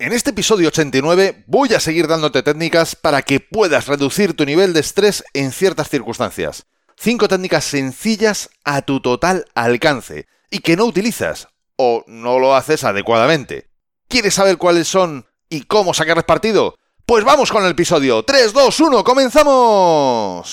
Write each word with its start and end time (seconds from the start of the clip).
En 0.00 0.12
este 0.12 0.30
episodio 0.30 0.68
89 0.68 1.42
voy 1.48 1.74
a 1.74 1.80
seguir 1.80 2.06
dándote 2.06 2.44
técnicas 2.44 2.94
para 2.94 3.22
que 3.22 3.40
puedas 3.40 3.88
reducir 3.88 4.36
tu 4.36 4.44
nivel 4.44 4.72
de 4.72 4.78
estrés 4.78 5.24
en 5.34 5.50
ciertas 5.50 5.88
circunstancias. 5.88 6.66
Cinco 6.96 7.26
técnicas 7.26 7.64
sencillas 7.64 8.48
a 8.62 8.82
tu 8.82 9.00
total 9.00 9.46
alcance 9.56 10.28
y 10.52 10.60
que 10.60 10.76
no 10.76 10.84
utilizas 10.84 11.48
o 11.74 12.04
no 12.06 12.38
lo 12.38 12.54
haces 12.54 12.84
adecuadamente. 12.84 13.70
¿Quieres 14.06 14.34
saber 14.34 14.56
cuáles 14.56 14.86
son 14.86 15.26
y 15.48 15.62
cómo 15.62 15.92
sacarles 15.92 16.24
partido? 16.24 16.76
Pues 17.04 17.24
vamos 17.24 17.50
con 17.50 17.64
el 17.64 17.72
episodio. 17.72 18.22
3, 18.22 18.52
2, 18.52 18.80
1, 18.80 19.02
comenzamos. 19.02 20.52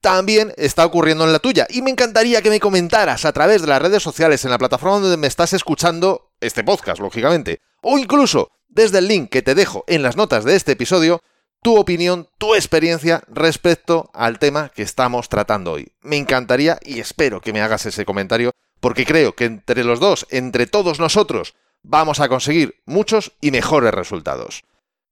también 0.00 0.52
está 0.56 0.86
ocurriendo 0.86 1.24
en 1.24 1.32
la 1.32 1.38
tuya. 1.38 1.66
Y 1.70 1.82
me 1.82 1.90
encantaría 1.90 2.42
que 2.42 2.50
me 2.50 2.60
comentaras 2.60 3.24
a 3.24 3.32
través 3.32 3.62
de 3.62 3.68
las 3.68 3.82
redes 3.82 4.02
sociales 4.02 4.44
en 4.44 4.50
la 4.50 4.58
plataforma 4.58 4.98
donde 4.98 5.16
me 5.16 5.26
estás 5.26 5.52
escuchando 5.52 6.32
este 6.40 6.64
podcast, 6.64 7.00
lógicamente. 7.00 7.60
O 7.82 7.98
incluso 7.98 8.50
desde 8.68 8.98
el 8.98 9.08
link 9.08 9.30
que 9.30 9.42
te 9.42 9.54
dejo 9.54 9.84
en 9.86 10.02
las 10.02 10.16
notas 10.16 10.44
de 10.44 10.56
este 10.56 10.72
episodio, 10.72 11.22
tu 11.62 11.76
opinión, 11.76 12.28
tu 12.38 12.54
experiencia 12.54 13.22
respecto 13.28 14.10
al 14.14 14.38
tema 14.38 14.70
que 14.70 14.82
estamos 14.82 15.28
tratando 15.28 15.72
hoy. 15.72 15.92
Me 16.00 16.16
encantaría 16.16 16.78
y 16.82 17.00
espero 17.00 17.40
que 17.40 17.52
me 17.52 17.60
hagas 17.60 17.84
ese 17.86 18.06
comentario 18.06 18.52
porque 18.80 19.04
creo 19.04 19.34
que 19.34 19.44
entre 19.44 19.84
los 19.84 20.00
dos, 20.00 20.26
entre 20.30 20.66
todos 20.66 21.00
nosotros, 21.00 21.54
vamos 21.82 22.20
a 22.20 22.28
conseguir 22.28 22.80
muchos 22.86 23.32
y 23.42 23.50
mejores 23.50 23.92
resultados. 23.92 24.62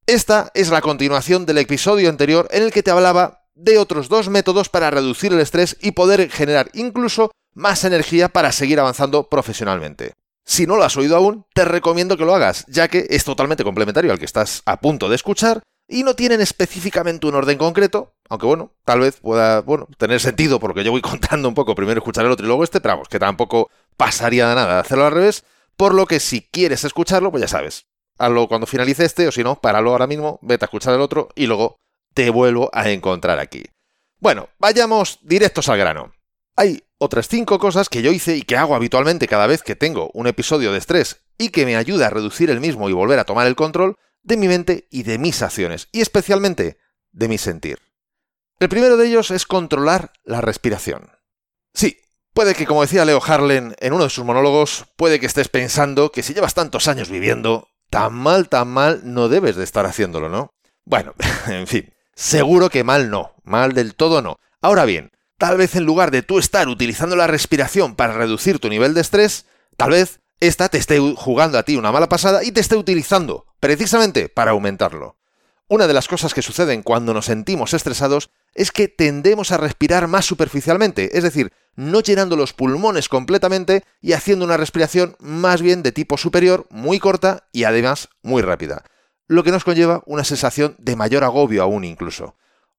Esta 0.07 0.49
es 0.55 0.69
la 0.69 0.81
continuación 0.81 1.45
del 1.45 1.59
episodio 1.59 2.09
anterior 2.09 2.47
en 2.51 2.63
el 2.63 2.71
que 2.71 2.81
te 2.81 2.89
hablaba 2.89 3.38
de 3.59 3.77
otros 3.77 4.07
dos 4.07 4.29
métodos 4.29 4.69
para 4.69 4.89
reducir 4.89 5.33
el 5.33 5.39
estrés 5.39 5.77
y 5.81 5.91
poder 5.91 6.29
generar 6.31 6.69
incluso 6.73 7.31
más 7.53 7.83
energía 7.83 8.29
para 8.29 8.51
seguir 8.51 8.79
avanzando 8.79 9.27
profesionalmente. 9.27 10.13
Si 10.45 10.65
no 10.65 10.77
lo 10.77 10.83
has 10.83 10.97
oído 10.97 11.15
aún, 11.15 11.45
te 11.53 11.65
recomiendo 11.65 12.17
que 12.17 12.25
lo 12.25 12.33
hagas, 12.33 12.65
ya 12.67 12.87
que 12.87 13.05
es 13.09 13.23
totalmente 13.23 13.63
complementario 13.63 14.11
al 14.11 14.17
que 14.17 14.25
estás 14.25 14.63
a 14.65 14.79
punto 14.79 15.09
de 15.09 15.15
escuchar 15.15 15.61
y 15.87 16.03
no 16.03 16.15
tienen 16.15 16.39
específicamente 16.39 17.27
un 17.27 17.35
orden 17.35 17.57
concreto, 17.57 18.13
aunque 18.29 18.47
bueno, 18.47 18.71
tal 18.85 19.01
vez 19.01 19.17
pueda 19.17 19.61
bueno, 19.61 19.87
tener 19.97 20.19
sentido 20.21 20.59
porque 20.59 20.83
yo 20.83 20.91
voy 20.91 21.01
contando 21.01 21.49
un 21.49 21.53
poco, 21.53 21.75
primero 21.75 21.99
escuchar 21.99 22.25
el 22.25 22.31
otro 22.31 22.45
y 22.45 22.47
luego 22.47 22.63
este, 22.63 22.79
pero 22.79 22.95
vamos, 22.95 23.09
que 23.09 23.19
tampoco 23.19 23.69
pasaría 23.97 24.47
de 24.47 24.55
nada 24.55 24.79
hacerlo 24.79 25.05
al 25.05 25.11
revés, 25.11 25.43
por 25.75 25.93
lo 25.93 26.05
que 26.05 26.19
si 26.19 26.41
quieres 26.41 26.83
escucharlo, 26.85 27.29
pues 27.29 27.41
ya 27.41 27.47
sabes, 27.47 27.87
hazlo 28.17 28.47
cuando 28.47 28.67
finalice 28.67 29.03
este, 29.03 29.27
o 29.27 29.31
si 29.31 29.43
no, 29.43 29.59
páralo 29.59 29.91
ahora 29.91 30.07
mismo, 30.07 30.39
vete 30.41 30.63
a 30.63 30.67
escuchar 30.67 30.93
el 30.93 31.01
otro 31.01 31.29
y 31.35 31.45
luego 31.45 31.77
te 32.19 32.31
vuelvo 32.31 32.69
a 32.73 32.89
encontrar 32.89 33.39
aquí. 33.39 33.63
Bueno, 34.17 34.49
vayamos 34.57 35.19
directos 35.21 35.69
al 35.69 35.77
grano. 35.77 36.11
Hay 36.57 36.83
otras 36.97 37.29
cinco 37.29 37.59
cosas 37.59 37.87
que 37.87 38.01
yo 38.01 38.11
hice 38.11 38.35
y 38.35 38.41
que 38.41 38.57
hago 38.57 38.75
habitualmente 38.75 39.25
cada 39.25 39.47
vez 39.47 39.63
que 39.63 39.77
tengo 39.77 40.11
un 40.13 40.27
episodio 40.27 40.73
de 40.73 40.79
estrés 40.79 41.21
y 41.37 41.47
que 41.47 41.65
me 41.65 41.77
ayuda 41.77 42.07
a 42.07 42.09
reducir 42.09 42.49
el 42.49 42.59
mismo 42.59 42.89
y 42.89 42.91
volver 42.91 43.19
a 43.19 43.23
tomar 43.23 43.47
el 43.47 43.55
control 43.55 43.95
de 44.21 44.35
mi 44.35 44.49
mente 44.49 44.85
y 44.91 45.03
de 45.03 45.17
mis 45.17 45.41
acciones, 45.41 45.87
y 45.93 46.01
especialmente 46.01 46.77
de 47.13 47.29
mi 47.29 47.37
sentir. 47.37 47.79
El 48.59 48.67
primero 48.67 48.97
de 48.97 49.07
ellos 49.07 49.31
es 49.31 49.45
controlar 49.45 50.11
la 50.25 50.41
respiración. 50.41 51.11
Sí, 51.73 52.01
puede 52.33 52.53
que, 52.53 52.65
como 52.65 52.81
decía 52.81 53.05
Leo 53.05 53.23
Harlen 53.25 53.77
en 53.79 53.93
uno 53.93 54.03
de 54.03 54.09
sus 54.09 54.25
monólogos, 54.25 54.87
puede 54.97 55.21
que 55.21 55.25
estés 55.25 55.47
pensando 55.47 56.11
que 56.11 56.21
si 56.21 56.33
llevas 56.33 56.53
tantos 56.53 56.89
años 56.89 57.09
viviendo, 57.09 57.69
tan 57.89 58.13
mal, 58.13 58.49
tan 58.49 58.67
mal, 58.67 59.03
no 59.05 59.29
debes 59.29 59.55
de 59.55 59.63
estar 59.63 59.85
haciéndolo, 59.85 60.27
¿no? 60.27 60.53
Bueno, 60.83 61.13
en 61.47 61.65
fin, 61.65 61.93
Seguro 62.19 62.69
que 62.69 62.83
mal 62.83 63.09
no, 63.09 63.31
mal 63.45 63.71
del 63.71 63.95
todo 63.95 64.21
no. 64.21 64.41
Ahora 64.61 64.83
bien, 64.83 65.13
tal 65.37 65.55
vez 65.55 65.77
en 65.77 65.85
lugar 65.85 66.11
de 66.11 66.21
tú 66.21 66.37
estar 66.37 66.67
utilizando 66.67 67.15
la 67.15 67.27
respiración 67.27 67.95
para 67.95 68.11
reducir 68.11 68.59
tu 68.59 68.67
nivel 68.67 68.93
de 68.93 68.99
estrés, 68.99 69.45
tal 69.77 69.91
vez 69.91 70.19
esta 70.41 70.67
te 70.67 70.77
esté 70.77 70.99
jugando 71.15 71.57
a 71.57 71.63
ti 71.63 71.77
una 71.77 71.93
mala 71.93 72.09
pasada 72.09 72.43
y 72.43 72.51
te 72.51 72.59
esté 72.59 72.75
utilizando 72.75 73.45
precisamente 73.61 74.27
para 74.27 74.51
aumentarlo. 74.51 75.15
Una 75.69 75.87
de 75.87 75.93
las 75.93 76.09
cosas 76.09 76.33
que 76.33 76.41
suceden 76.41 76.83
cuando 76.83 77.13
nos 77.13 77.27
sentimos 77.27 77.73
estresados 77.73 78.31
es 78.53 78.73
que 78.73 78.89
tendemos 78.89 79.53
a 79.53 79.57
respirar 79.57 80.09
más 80.09 80.25
superficialmente, 80.25 81.17
es 81.17 81.23
decir, 81.23 81.53
no 81.77 82.01
llenando 82.01 82.35
los 82.35 82.51
pulmones 82.51 83.07
completamente 83.07 83.85
y 84.01 84.11
haciendo 84.11 84.43
una 84.43 84.57
respiración 84.57 85.15
más 85.19 85.61
bien 85.61 85.83
de 85.83 85.93
tipo 85.93 86.17
superior, 86.17 86.67
muy 86.69 86.99
corta 86.99 87.47
y 87.53 87.63
además 87.63 88.09
muy 88.23 88.41
rápida 88.41 88.83
lo 89.29 89.43
que 89.43 89.51
nos 89.51 89.63
conlleva 89.63 90.01
una 90.07 90.23
sensación 90.23 90.75
de 90.79 90.95
mayor 90.95 91.23
agobio 91.23 91.61
aún 91.61 91.85
incluso. 91.85 92.35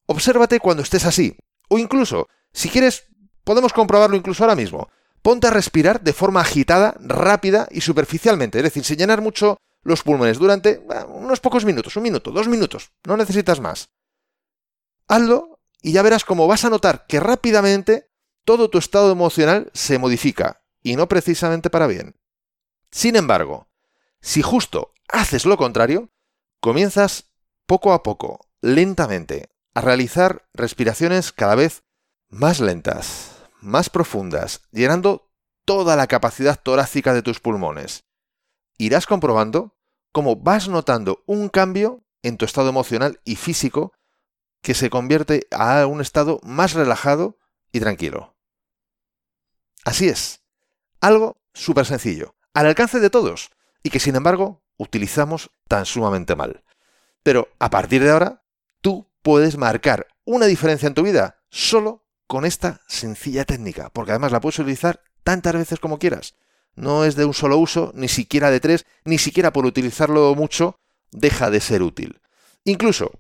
Obsérvate 0.07 0.59
cuando 0.59 0.83
estés 0.83 1.07
así, 1.07 1.39
o 1.69 1.79
incluso, 1.79 2.29
si 2.53 2.69
quieres, 2.69 3.05
podemos 3.45 3.73
comprobarlo 3.73 4.17
incluso 4.17 4.43
ahora 4.43 4.57
mismo. 4.57 4.91
Ponte 5.23 5.47
a 5.47 5.51
respirar 5.51 6.01
de 6.01 6.13
forma 6.13 6.41
agitada, 6.41 6.97
rápida 6.99 7.69
y 7.71 7.83
superficialmente, 7.83 8.59
es 8.59 8.65
decir, 8.65 8.85
sin 8.85 8.97
llenar 8.97 9.23
mucho 9.23 9.59
los 9.83 10.03
pulmones 10.03 10.39
durante 10.39 10.85
unos 11.09 11.39
pocos 11.39 11.65
minutos, 11.65 11.97
un 11.97 12.03
minuto, 12.03 12.33
dos 12.33 12.49
minutos, 12.49 12.91
no 13.07 13.17
necesitas 13.17 13.61
más. 13.61 13.91
Hazlo 15.07 15.61
y 15.81 15.93
ya 15.93 16.03
verás 16.03 16.25
cómo 16.25 16.49
vas 16.49 16.65
a 16.65 16.71
notar 16.71 17.07
que 17.07 17.21
rápidamente 17.21 18.11
todo 18.45 18.71
tu 18.71 18.79
estado 18.79 19.13
emocional 19.13 19.71
se 19.73 19.99
modifica, 19.99 20.65
y 20.83 20.97
no 20.97 21.07
precisamente 21.07 21.71
para 21.71 21.87
bien. 21.87 22.17
Sin 22.91 23.15
embargo, 23.15 23.69
si 24.21 24.43
justo 24.43 24.95
haces 25.09 25.47
lo 25.47 25.57
contrario, 25.57 26.11
Comienzas 26.61 27.31
poco 27.65 27.95
a 27.95 28.03
poco, 28.03 28.47
lentamente, 28.61 29.49
a 29.73 29.81
realizar 29.81 30.47
respiraciones 30.53 31.33
cada 31.33 31.55
vez 31.55 31.85
más 32.29 32.61
lentas, 32.61 33.35
más 33.63 33.89
profundas, 33.89 34.61
llenando 34.71 35.33
toda 35.65 35.97
la 35.97 36.07
capacidad 36.07 36.61
torácica 36.63 37.15
de 37.15 37.23
tus 37.23 37.41
pulmones. 37.41 38.05
Irás 38.77 39.07
comprobando 39.07 39.79
cómo 40.13 40.37
vas 40.37 40.69
notando 40.69 41.23
un 41.25 41.49
cambio 41.49 42.05
en 42.23 42.37
tu 42.37 42.45
estado 42.45 42.69
emocional 42.69 43.21
y 43.25 43.37
físico 43.37 43.95
que 44.61 44.75
se 44.75 44.91
convierte 44.91 45.47
a 45.51 45.87
un 45.87 46.03
estado 46.03 46.41
más 46.43 46.75
relajado 46.75 47.39
y 47.73 47.81
tranquilo. 47.81 48.37
Así 49.87 50.11
es, 50.11 50.43
algo 51.01 51.41
súper 51.55 51.87
sencillo, 51.87 52.35
al 52.53 52.67
alcance 52.67 53.01
de 53.01 53.09
todos, 53.09 53.51
y 53.83 53.89
que 53.89 53.99
sin 53.99 54.15
embargo 54.15 54.63
utilizamos 54.81 55.51
tan 55.69 55.85
sumamente 55.85 56.35
mal. 56.35 56.65
Pero 57.23 57.49
a 57.59 57.69
partir 57.69 58.03
de 58.03 58.11
ahora, 58.11 58.43
tú 58.81 59.11
puedes 59.21 59.59
marcar 59.59 60.07
una 60.25 60.47
diferencia 60.47 60.87
en 60.87 60.95
tu 60.95 61.03
vida 61.03 61.43
solo 61.51 62.07
con 62.27 62.47
esta 62.47 62.81
sencilla 62.89 63.45
técnica, 63.45 63.91
porque 63.91 64.13
además 64.13 64.33
la 64.33 64.41
puedes 64.41 64.59
utilizar 64.59 65.03
tantas 65.23 65.53
veces 65.53 65.81
como 65.81 65.99
quieras. 65.99 66.35
No 66.77 67.05
es 67.05 67.15
de 67.15 67.27
un 67.27 67.35
solo 67.35 67.59
uso, 67.59 67.93
ni 67.95 68.09
siquiera 68.09 68.51
de 68.51 68.61
tres, 68.61 68.87
ni 69.05 69.19
siquiera 69.19 69.53
por 69.53 69.67
utilizarlo 69.67 70.35
mucho, 70.35 70.81
deja 71.11 71.51
de 71.51 71.61
ser 71.61 71.83
útil. 71.83 72.23
Incluso, 72.65 73.11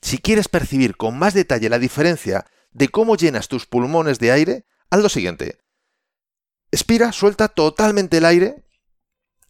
si 0.00 0.18
quieres 0.18 0.46
percibir 0.46 0.96
con 0.96 1.18
más 1.18 1.34
detalle 1.34 1.68
la 1.68 1.80
diferencia 1.80 2.46
de 2.70 2.88
cómo 2.90 3.16
llenas 3.16 3.48
tus 3.48 3.66
pulmones 3.66 4.20
de 4.20 4.30
aire, 4.30 4.66
haz 4.90 5.02
lo 5.02 5.08
siguiente. 5.08 5.58
Expira, 6.70 7.10
suelta 7.10 7.48
totalmente 7.48 8.18
el 8.18 8.24
aire 8.24 8.65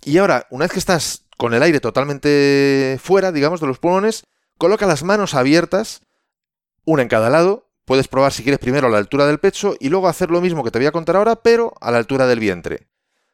y 0.04 0.18
ahora, 0.18 0.46
una 0.50 0.64
vez 0.64 0.72
que 0.72 0.78
estás 0.78 1.26
con 1.36 1.54
el 1.54 1.62
aire 1.62 1.80
totalmente 1.80 2.98
fuera, 3.02 3.32
digamos, 3.32 3.60
de 3.60 3.66
los 3.66 3.78
pulmones, 3.78 4.24
coloca 4.58 4.86
las 4.86 5.02
manos 5.02 5.34
abiertas, 5.34 6.02
una 6.84 7.02
en 7.02 7.08
cada 7.08 7.30
lado. 7.30 7.68
Puedes 7.84 8.08
probar 8.08 8.32
si 8.32 8.42
quieres 8.42 8.58
primero 8.58 8.88
a 8.88 8.90
la 8.90 8.98
altura 8.98 9.26
del 9.26 9.38
pecho 9.38 9.76
y 9.78 9.90
luego 9.90 10.08
hacer 10.08 10.30
lo 10.30 10.40
mismo 10.40 10.64
que 10.64 10.72
te 10.72 10.78
voy 10.78 10.86
a 10.86 10.92
contar 10.92 11.16
ahora, 11.16 11.36
pero 11.36 11.74
a 11.80 11.90
la 11.90 11.98
altura 11.98 12.26
del 12.26 12.40
vientre. 12.40 12.88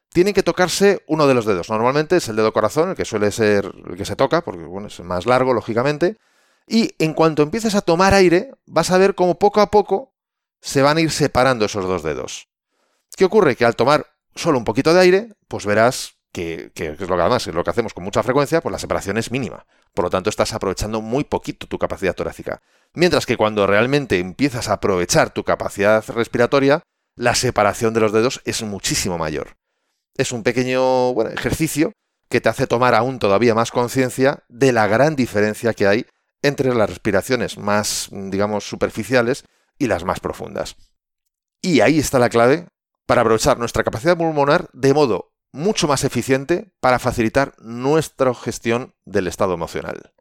Tienen 0.09 0.35
que 0.35 0.43
tocarse 0.43 1.03
uno 1.07 1.25
de 1.25 1.33
los 1.33 1.45
dedos. 1.45 1.71
Normalmente 1.71 2.17
es 2.17 2.29
el 2.29 2.35
dedo 2.35 2.53
corazón, 2.53 2.89
el 2.89 2.95
que 2.95 3.05
suele 3.05 3.31
ser 3.31 3.73
el 3.87 3.97
que 3.97 4.05
se 4.05 4.15
toca, 4.15 4.43
porque 4.43 4.63
bueno, 4.63 4.89
es 4.89 4.99
más 4.99 5.25
largo, 5.25 5.53
lógicamente. 5.53 6.17
Y 6.67 6.93
en 6.99 7.15
cuanto 7.15 7.41
empieces 7.41 7.73
a 7.73 7.81
tomar 7.81 8.13
aire, 8.13 8.51
vas 8.67 8.91
a 8.91 8.99
ver 8.99 9.15
cómo 9.15 9.39
poco 9.39 9.59
a 9.59 9.71
poco 9.71 10.13
se 10.61 10.83
van 10.83 10.97
a 10.97 11.01
ir 11.01 11.09
separando 11.09 11.65
esos 11.65 11.85
dos 11.85 12.03
dedos. 12.03 12.47
¿Qué 13.17 13.25
ocurre? 13.25 13.55
Que 13.55 13.65
al 13.65 13.75
tomar 13.75 14.05
solo 14.35 14.59
un 14.59 14.65
poquito 14.65 14.93
de 14.93 15.01
aire, 15.01 15.29
pues 15.47 15.65
verás 15.65 16.12
que, 16.33 16.71
es 16.75 16.99
lo 16.99 17.15
que 17.15 17.21
además 17.21 17.47
es 17.47 17.53
lo 17.53 17.63
que 17.63 17.69
hacemos 17.69 17.93
con 17.93 18.03
mucha 18.03 18.23
frecuencia, 18.23 18.59
pues 18.59 18.71
la 18.71 18.79
separación 18.79 19.17
es 19.17 19.31
mínima. 19.31 19.65
Por 19.93 20.03
lo 20.03 20.09
tanto, 20.09 20.29
estás 20.29 20.53
aprovechando 20.53 20.99
muy 20.99 21.23
poquito 21.23 21.67
tu 21.67 21.77
capacidad 21.77 22.15
torácica. 22.15 22.61
Mientras 22.93 23.25
que 23.25 23.37
cuando 23.37 23.67
realmente 23.67 24.19
empiezas 24.19 24.67
a 24.67 24.73
aprovechar 24.73 25.31
tu 25.31 25.43
capacidad 25.43 26.03
respiratoria, 26.09 26.81
la 27.15 27.35
separación 27.35 27.93
de 27.93 27.99
los 27.99 28.11
dedos 28.11 28.41
es 28.45 28.63
muchísimo 28.63 29.19
mayor. 29.19 29.55
Es 30.17 30.31
un 30.31 30.43
pequeño 30.43 31.11
ejercicio 31.29 31.93
que 32.29 32.41
te 32.41 32.49
hace 32.49 32.65
tomar 32.65 32.95
aún 32.95 33.19
todavía 33.19 33.53
más 33.53 33.69
conciencia 33.69 34.43
de 34.49 34.71
la 34.71 34.87
gran 34.87 35.15
diferencia 35.15 35.73
que 35.73 35.87
hay 35.87 36.07
entre 36.41 36.73
las 36.73 36.89
respiraciones 36.89 37.59
más, 37.59 38.09
digamos, 38.11 38.67
superficiales 38.67 39.45
y 39.77 39.85
las 39.85 40.03
más 40.03 40.19
profundas. 40.19 40.75
Y 41.61 41.81
ahí 41.81 41.99
está 41.99 42.17
la 42.17 42.29
clave 42.29 42.67
para 43.05 43.21
aprovechar 43.21 43.59
nuestra 43.59 43.83
capacidad 43.83 44.17
pulmonar 44.17 44.69
de 44.73 44.93
modo 44.93 45.32
mucho 45.53 45.87
más 45.87 46.03
eficiente 46.03 46.73
para 46.81 46.99
facilitar 46.99 47.53
nuestra 47.59 48.33
gestión 48.33 48.93
del 49.05 49.27
estado 49.27 49.53
emocional. 49.53 50.11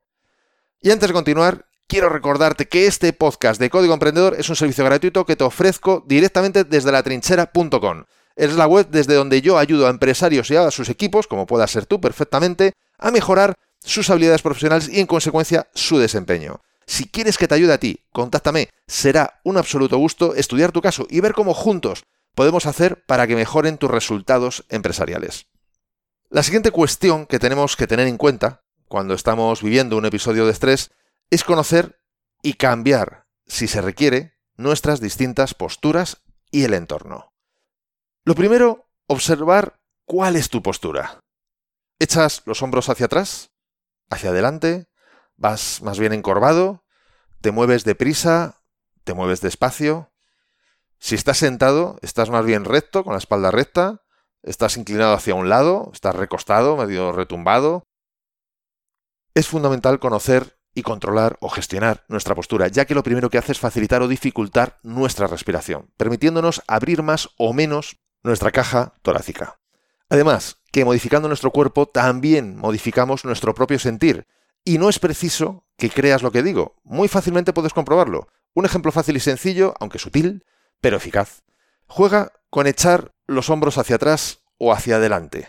Y 0.81 0.90
antes 0.90 1.08
de 1.08 1.14
continuar, 1.14 1.67
quiero 1.88 2.08
recordarte 2.08 2.69
que 2.69 2.87
este 2.87 3.12
podcast 3.12 3.58
de 3.61 3.70
Código 3.70 3.94
Emprendedor 3.94 4.37
es 4.38 4.49
un 4.49 4.56
servicio 4.56 4.84
gratuito 4.84 5.26
que 5.26 5.34
te 5.34 5.44
ofrezco 5.44 6.05
directamente 6.06 6.64
desde 6.64 6.93
la 6.93 7.02
trinchera.com. 7.02 8.05
Es 8.37 8.55
la 8.55 8.67
web 8.67 8.88
desde 8.90 9.14
donde 9.14 9.43
yo 9.43 9.58
ayudo 9.58 9.87
a 9.87 9.90
empresarios 9.90 10.50
y 10.50 10.56
a 10.56 10.70
sus 10.70 10.88
equipos, 10.88 11.26
como 11.26 11.46
puedas 11.46 11.70
ser 11.70 11.87
tú 11.87 12.00
perfectamente, 12.00 12.73
a 12.99 13.11
mejorar 13.11 13.55
sus 13.85 14.11
habilidades 14.11 14.43
profesionales 14.43 14.88
y 14.88 15.00
en 15.00 15.06
consecuencia 15.06 15.69
su 15.75 15.99
desempeño. 15.99 16.61
Si 16.87 17.08
quieres 17.08 17.38
que 17.38 17.49
te 17.49 17.55
ayude 17.55 17.73
a 17.73 17.78
ti, 17.78 18.00
contáctame. 18.12 18.69
Será 18.87 19.40
un 19.44 19.56
absoluto 19.56 19.96
gusto 19.99 20.35
estudiar 20.35 20.73
tu 20.73 20.82
caso 20.82 21.06
y 21.08 21.20
ver 21.20 21.32
cómo 21.32 21.55
juntos 21.55 22.05
podemos 22.34 22.67
hacer 22.67 23.05
para 23.05 23.26
que 23.26 23.37
mejoren 23.37 23.79
tus 23.79 23.90
resultados 23.90 24.64
empresariales. 24.69 25.46
La 26.31 26.43
siguiente 26.43 26.70
cuestión 26.70 27.26
que 27.26 27.38
tenemos 27.38 27.76
que 27.76 27.87
tener 27.87 28.06
en 28.06 28.17
cuenta 28.17 28.64
cuando 28.88 29.14
estamos 29.14 29.62
viviendo 29.62 29.96
un 29.96 30.06
episodio 30.06 30.46
de 30.46 30.52
estrés 30.52 30.90
es 31.31 31.44
conocer 31.44 32.00
y 32.43 32.55
cambiar, 32.55 33.26
si 33.46 33.69
se 33.69 33.81
requiere, 33.81 34.34
nuestras 34.56 35.00
distintas 35.00 35.55
posturas 35.55 36.23
y 36.50 36.64
el 36.64 36.75
entorno. 36.75 37.32
Lo 38.25 38.35
primero, 38.35 38.88
observar 39.06 39.81
cuál 40.05 40.37
es 40.37 40.49
tu 40.49 40.62
postura. 40.62 41.20
¿Echas 41.99 42.43
los 42.46 42.62
hombros 42.62 42.88
hacia 42.88 43.06
atrás? 43.06 43.50
¿Hacia 44.11 44.31
adelante? 44.31 44.88
¿Vas 45.37 45.82
más 45.82 45.99
bien 45.99 46.12
encorvado? 46.12 46.85
¿Te 47.40 47.50
mueves 47.50 47.85
deprisa? 47.85 48.62
¿Te 49.05 49.14
mueves 49.14 49.40
despacio? 49.40 50.12
Si 51.04 51.16
estás 51.16 51.38
sentado, 51.38 51.99
estás 52.00 52.31
más 52.31 52.44
bien 52.44 52.64
recto, 52.64 53.02
con 53.02 53.14
la 53.14 53.19
espalda 53.19 53.50
recta, 53.50 54.02
estás 54.44 54.76
inclinado 54.76 55.14
hacia 55.14 55.34
un 55.34 55.49
lado, 55.49 55.90
estás 55.93 56.14
recostado, 56.14 56.76
medio 56.76 57.10
retumbado. 57.10 57.88
Es 59.34 59.49
fundamental 59.49 59.99
conocer 59.99 60.60
y 60.75 60.82
controlar 60.82 61.38
o 61.40 61.49
gestionar 61.49 62.04
nuestra 62.06 62.37
postura, 62.37 62.69
ya 62.69 62.84
que 62.84 62.94
lo 62.94 63.02
primero 63.02 63.31
que 63.31 63.38
hace 63.38 63.50
es 63.50 63.58
facilitar 63.58 64.00
o 64.00 64.06
dificultar 64.06 64.78
nuestra 64.84 65.26
respiración, 65.26 65.90
permitiéndonos 65.96 66.62
abrir 66.69 67.02
más 67.02 67.31
o 67.37 67.52
menos 67.52 67.96
nuestra 68.22 68.52
caja 68.52 68.94
torácica. 69.02 69.58
Además, 70.08 70.58
que 70.70 70.84
modificando 70.84 71.26
nuestro 71.26 71.50
cuerpo 71.50 71.87
también 71.87 72.56
modificamos 72.56 73.25
nuestro 73.25 73.56
propio 73.56 73.81
sentir, 73.81 74.28
y 74.64 74.78
no 74.78 74.88
es 74.88 75.00
preciso 75.00 75.66
que 75.76 75.90
creas 75.90 76.22
lo 76.22 76.31
que 76.31 76.44
digo, 76.44 76.76
muy 76.84 77.08
fácilmente 77.08 77.52
puedes 77.52 77.75
comprobarlo. 77.75 78.28
Un 78.54 78.66
ejemplo 78.66 78.93
fácil 78.93 79.16
y 79.16 79.20
sencillo, 79.20 79.75
aunque 79.81 79.99
sutil, 79.99 80.44
pero 80.82 80.99
eficaz. 80.99 81.43
Juega 81.87 82.32
con 82.50 82.67
echar 82.67 83.12
los 83.26 83.49
hombros 83.49 83.79
hacia 83.79 83.96
atrás 83.96 84.40
o 84.58 84.75
hacia 84.75 84.96
adelante. 84.96 85.49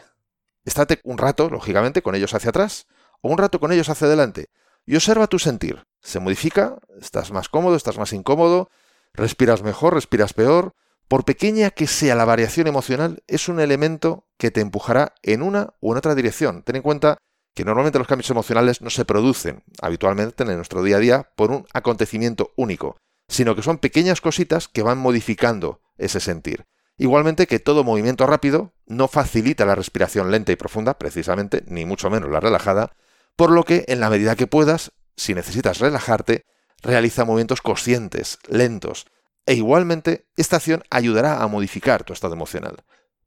Estate 0.63 1.01
un 1.03 1.17
rato, 1.17 1.49
lógicamente, 1.49 2.01
con 2.01 2.15
ellos 2.15 2.33
hacia 2.33 2.51
atrás 2.51 2.87
o 3.19 3.29
un 3.29 3.37
rato 3.37 3.59
con 3.59 3.73
ellos 3.73 3.89
hacia 3.89 4.07
adelante 4.07 4.47
y 4.85 4.95
observa 4.95 5.27
tu 5.27 5.39
sentir. 5.39 5.83
¿Se 6.01 6.19
modifica? 6.19 6.77
¿Estás 7.01 7.31
más 7.31 7.49
cómodo? 7.49 7.75
¿Estás 7.75 7.97
más 7.97 8.13
incómodo? 8.13 8.69
¿Respiras 9.13 9.63
mejor? 9.63 9.93
¿Respiras 9.93 10.33
peor? 10.33 10.73
Por 11.07 11.25
pequeña 11.25 11.69
que 11.69 11.87
sea 11.87 12.15
la 12.15 12.25
variación 12.25 12.67
emocional, 12.67 13.23
es 13.27 13.47
un 13.47 13.59
elemento 13.59 14.27
que 14.37 14.51
te 14.51 14.61
empujará 14.61 15.13
en 15.21 15.41
una 15.41 15.73
u 15.79 15.91
en 15.91 15.97
otra 15.97 16.15
dirección. 16.15 16.63
Ten 16.63 16.77
en 16.77 16.81
cuenta 16.81 17.17
que 17.53 17.65
normalmente 17.65 17.99
los 17.99 18.07
cambios 18.07 18.29
emocionales 18.29 18.81
no 18.81 18.89
se 18.89 19.05
producen 19.05 19.63
habitualmente 19.81 20.43
en 20.43 20.55
nuestro 20.55 20.81
día 20.83 20.97
a 20.97 20.99
día 20.99 21.29
por 21.35 21.51
un 21.51 21.67
acontecimiento 21.73 22.51
único, 22.55 22.97
sino 23.27 23.55
que 23.55 23.61
son 23.61 23.77
pequeñas 23.77 24.21
cositas 24.21 24.67
que 24.67 24.83
van 24.83 24.97
modificando 24.97 25.81
ese 25.97 26.19
sentir. 26.19 26.65
Igualmente 26.97 27.47
que 27.47 27.59
todo 27.59 27.83
movimiento 27.83 28.27
rápido 28.27 28.73
no 28.85 29.07
facilita 29.07 29.65
la 29.65 29.75
respiración 29.75 30.31
lenta 30.31 30.51
y 30.51 30.55
profunda, 30.55 30.97
precisamente, 30.97 31.63
ni 31.67 31.85
mucho 31.85 32.09
menos 32.09 32.29
la 32.29 32.39
relajada, 32.39 32.95
por 33.35 33.51
lo 33.51 33.63
que 33.63 33.85
en 33.87 33.99
la 33.99 34.09
medida 34.09 34.35
que 34.35 34.47
puedas, 34.47 34.91
si 35.15 35.33
necesitas 35.33 35.79
relajarte, 35.79 36.45
realiza 36.81 37.25
movimientos 37.25 37.61
conscientes, 37.61 38.37
lentos, 38.47 39.07
e 39.45 39.55
igualmente 39.55 40.27
esta 40.37 40.57
acción 40.57 40.83
ayudará 40.89 41.41
a 41.41 41.47
modificar 41.47 42.03
tu 42.03 42.13
estado 42.13 42.33
emocional. 42.33 42.83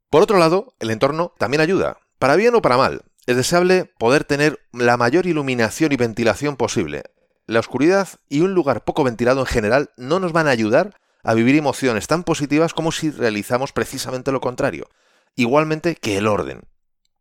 Por 0.09 0.21
otro 0.21 0.37
lado, 0.37 0.73
el 0.79 0.89
entorno 0.89 1.33
también 1.37 1.61
ayuda, 1.61 1.99
para 2.19 2.35
bien 2.35 2.55
o 2.55 2.61
para 2.61 2.77
mal. 2.77 3.03
Es 3.25 3.35
deseable 3.35 3.85
poder 3.99 4.23
tener 4.23 4.59
la 4.71 4.95
mayor 4.95 5.25
iluminación 5.25 5.91
y 5.91 5.97
ventilación 5.97 6.55
posible, 6.55 7.03
la 7.47 7.59
oscuridad 7.59 8.09
y 8.29 8.41
un 8.41 8.53
lugar 8.53 8.83
poco 8.83 9.03
ventilado 9.03 9.39
en 9.39 9.45
general 9.45 9.89
no 9.97 10.19
nos 10.19 10.33
van 10.33 10.47
a 10.47 10.51
ayudar 10.51 10.95
a 11.23 11.33
vivir 11.33 11.55
emociones 11.55 12.07
tan 12.07 12.23
positivas 12.23 12.73
como 12.73 12.91
si 12.91 13.09
realizamos 13.09 13.71
precisamente 13.71 14.31
lo 14.31 14.41
contrario. 14.41 14.89
Igualmente 15.35 15.95
que 15.95 16.17
el 16.17 16.27
orden. 16.27 16.61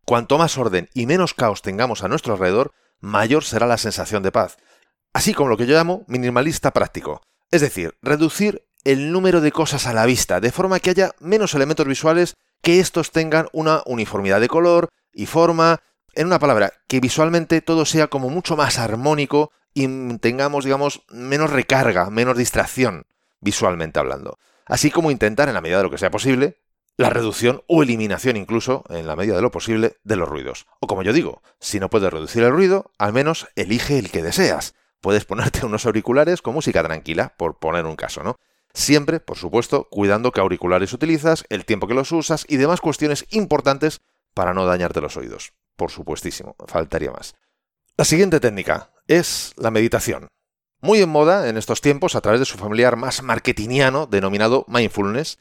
Cuanto 0.04 0.38
más 0.38 0.58
orden 0.58 0.88
y 0.94 1.06
menos 1.06 1.34
caos 1.34 1.62
tengamos 1.62 2.02
a 2.02 2.08
nuestro 2.08 2.34
alrededor, 2.34 2.72
mayor 3.00 3.44
será 3.44 3.66
la 3.66 3.78
sensación 3.78 4.22
de 4.22 4.32
paz. 4.32 4.56
Así 5.12 5.32
como 5.32 5.48
lo 5.48 5.56
que 5.56 5.66
yo 5.66 5.74
llamo 5.74 6.04
minimalista 6.08 6.72
práctico. 6.72 7.22
Es 7.50 7.60
decir, 7.60 7.96
reducir 8.02 8.66
el 8.84 9.12
número 9.12 9.40
de 9.40 9.52
cosas 9.52 9.86
a 9.86 9.92
la 9.92 10.06
vista, 10.06 10.40
de 10.40 10.52
forma 10.52 10.78
que 10.78 10.90
haya 10.90 11.12
menos 11.18 11.54
elementos 11.54 11.86
visuales 11.86 12.34
que 12.62 12.80
estos 12.80 13.10
tengan 13.10 13.48
una 13.52 13.82
uniformidad 13.86 14.40
de 14.40 14.48
color 14.48 14.88
y 15.12 15.26
forma. 15.26 15.80
En 16.14 16.26
una 16.26 16.38
palabra, 16.38 16.72
que 16.88 17.00
visualmente 17.00 17.60
todo 17.60 17.84
sea 17.84 18.06
como 18.06 18.30
mucho 18.30 18.56
más 18.56 18.78
armónico 18.78 19.52
y 19.76 20.16
tengamos, 20.20 20.64
digamos, 20.64 21.02
menos 21.10 21.50
recarga, 21.50 22.08
menos 22.08 22.38
distracción, 22.38 23.04
visualmente 23.40 23.98
hablando. 23.98 24.38
Así 24.64 24.90
como 24.90 25.10
intentar, 25.10 25.48
en 25.48 25.54
la 25.54 25.60
medida 25.60 25.76
de 25.76 25.82
lo 25.82 25.90
que 25.90 25.98
sea 25.98 26.10
posible, 26.10 26.62
la 26.96 27.10
reducción 27.10 27.62
o 27.68 27.82
eliminación 27.82 28.38
incluso, 28.38 28.84
en 28.88 29.06
la 29.06 29.16
medida 29.16 29.36
de 29.36 29.42
lo 29.42 29.50
posible, 29.50 29.98
de 30.02 30.16
los 30.16 30.30
ruidos. 30.30 30.66
O 30.80 30.86
como 30.86 31.02
yo 31.02 31.12
digo, 31.12 31.42
si 31.60 31.78
no 31.78 31.90
puedes 31.90 32.10
reducir 32.10 32.42
el 32.42 32.52
ruido, 32.52 32.90
al 32.96 33.12
menos 33.12 33.48
elige 33.54 33.98
el 33.98 34.10
que 34.10 34.22
deseas. 34.22 34.74
Puedes 35.02 35.26
ponerte 35.26 35.66
unos 35.66 35.84
auriculares 35.84 36.40
con 36.40 36.54
música 36.54 36.82
tranquila, 36.82 37.34
por 37.36 37.58
poner 37.58 37.84
un 37.84 37.96
caso, 37.96 38.24
¿no? 38.24 38.36
Siempre, 38.72 39.20
por 39.20 39.36
supuesto, 39.36 39.88
cuidando 39.90 40.32
qué 40.32 40.40
auriculares 40.40 40.94
utilizas, 40.94 41.44
el 41.50 41.66
tiempo 41.66 41.86
que 41.86 41.92
los 41.92 42.12
usas 42.12 42.46
y 42.48 42.56
demás 42.56 42.80
cuestiones 42.80 43.26
importantes 43.28 44.00
para 44.32 44.54
no 44.54 44.64
dañarte 44.64 45.02
los 45.02 45.18
oídos. 45.18 45.52
Por 45.76 45.90
supuestísimo, 45.90 46.56
faltaría 46.66 47.10
más. 47.10 47.34
La 47.98 48.06
siguiente 48.06 48.40
técnica 48.40 48.90
es 49.08 49.52
la 49.56 49.70
meditación. 49.70 50.28
Muy 50.80 51.00
en 51.00 51.08
moda 51.08 51.48
en 51.48 51.56
estos 51.56 51.80
tiempos 51.80 52.14
a 52.14 52.20
través 52.20 52.40
de 52.40 52.46
su 52.46 52.58
familiar 52.58 52.96
más 52.96 53.22
marketingiano 53.22 54.06
denominado 54.06 54.64
mindfulness. 54.68 55.38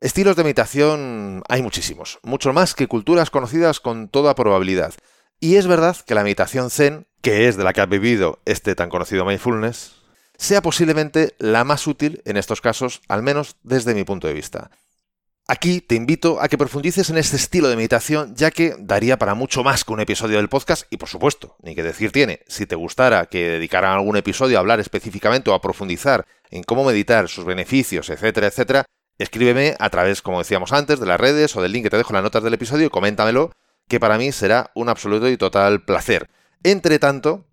Estilos 0.00 0.36
de 0.36 0.44
meditación 0.44 1.42
hay 1.48 1.62
muchísimos, 1.62 2.18
mucho 2.22 2.52
más 2.52 2.74
que 2.74 2.88
culturas 2.88 3.30
conocidas 3.30 3.80
con 3.80 4.08
toda 4.08 4.34
probabilidad. 4.34 4.94
Y 5.38 5.56
es 5.56 5.66
verdad 5.66 5.96
que 6.06 6.14
la 6.14 6.22
meditación 6.22 6.70
zen, 6.70 7.06
que 7.20 7.48
es 7.48 7.56
de 7.56 7.64
la 7.64 7.72
que 7.72 7.82
ha 7.82 7.86
vivido 7.86 8.40
este 8.46 8.74
tan 8.74 8.88
conocido 8.88 9.24
mindfulness, 9.24 9.96
sea 10.38 10.62
posiblemente 10.62 11.34
la 11.38 11.64
más 11.64 11.86
útil 11.86 12.22
en 12.24 12.38
estos 12.38 12.62
casos, 12.62 13.02
al 13.08 13.22
menos 13.22 13.56
desde 13.62 13.94
mi 13.94 14.04
punto 14.04 14.26
de 14.26 14.32
vista. 14.32 14.70
Aquí 15.52 15.80
te 15.80 15.96
invito 15.96 16.40
a 16.40 16.46
que 16.46 16.56
profundices 16.56 17.10
en 17.10 17.18
este 17.18 17.34
estilo 17.34 17.68
de 17.68 17.74
meditación, 17.74 18.36
ya 18.36 18.52
que 18.52 18.76
daría 18.78 19.18
para 19.18 19.34
mucho 19.34 19.64
más 19.64 19.84
que 19.84 19.92
un 19.92 19.98
episodio 19.98 20.36
del 20.36 20.48
podcast 20.48 20.84
y 20.90 20.96
por 20.96 21.08
supuesto, 21.08 21.56
ni 21.60 21.74
que 21.74 21.82
decir 21.82 22.12
tiene, 22.12 22.38
si 22.46 22.66
te 22.66 22.76
gustara 22.76 23.26
que 23.26 23.48
dedicara 23.48 23.92
algún 23.92 24.16
episodio 24.16 24.56
a 24.56 24.60
hablar 24.60 24.78
específicamente 24.78 25.50
o 25.50 25.54
a 25.54 25.60
profundizar 25.60 26.24
en 26.52 26.62
cómo 26.62 26.84
meditar, 26.84 27.28
sus 27.28 27.44
beneficios, 27.44 28.10
etcétera, 28.10 28.46
etcétera, 28.46 28.84
escríbeme 29.18 29.74
a 29.80 29.90
través, 29.90 30.22
como 30.22 30.38
decíamos 30.38 30.72
antes, 30.72 31.00
de 31.00 31.06
las 31.06 31.18
redes 31.18 31.56
o 31.56 31.62
del 31.62 31.72
link 31.72 31.82
que 31.82 31.90
te 31.90 31.96
dejo 31.96 32.10
en 32.10 32.18
las 32.18 32.22
notas 32.22 32.44
del 32.44 32.54
episodio 32.54 32.86
y 32.86 32.90
coméntamelo, 32.90 33.50
que 33.88 33.98
para 33.98 34.18
mí 34.18 34.30
será 34.30 34.70
un 34.76 34.88
absoluto 34.88 35.28
y 35.28 35.36
total 35.36 35.82
placer. 35.84 36.30
Entre 36.62 37.00
tanto, 37.00 37.48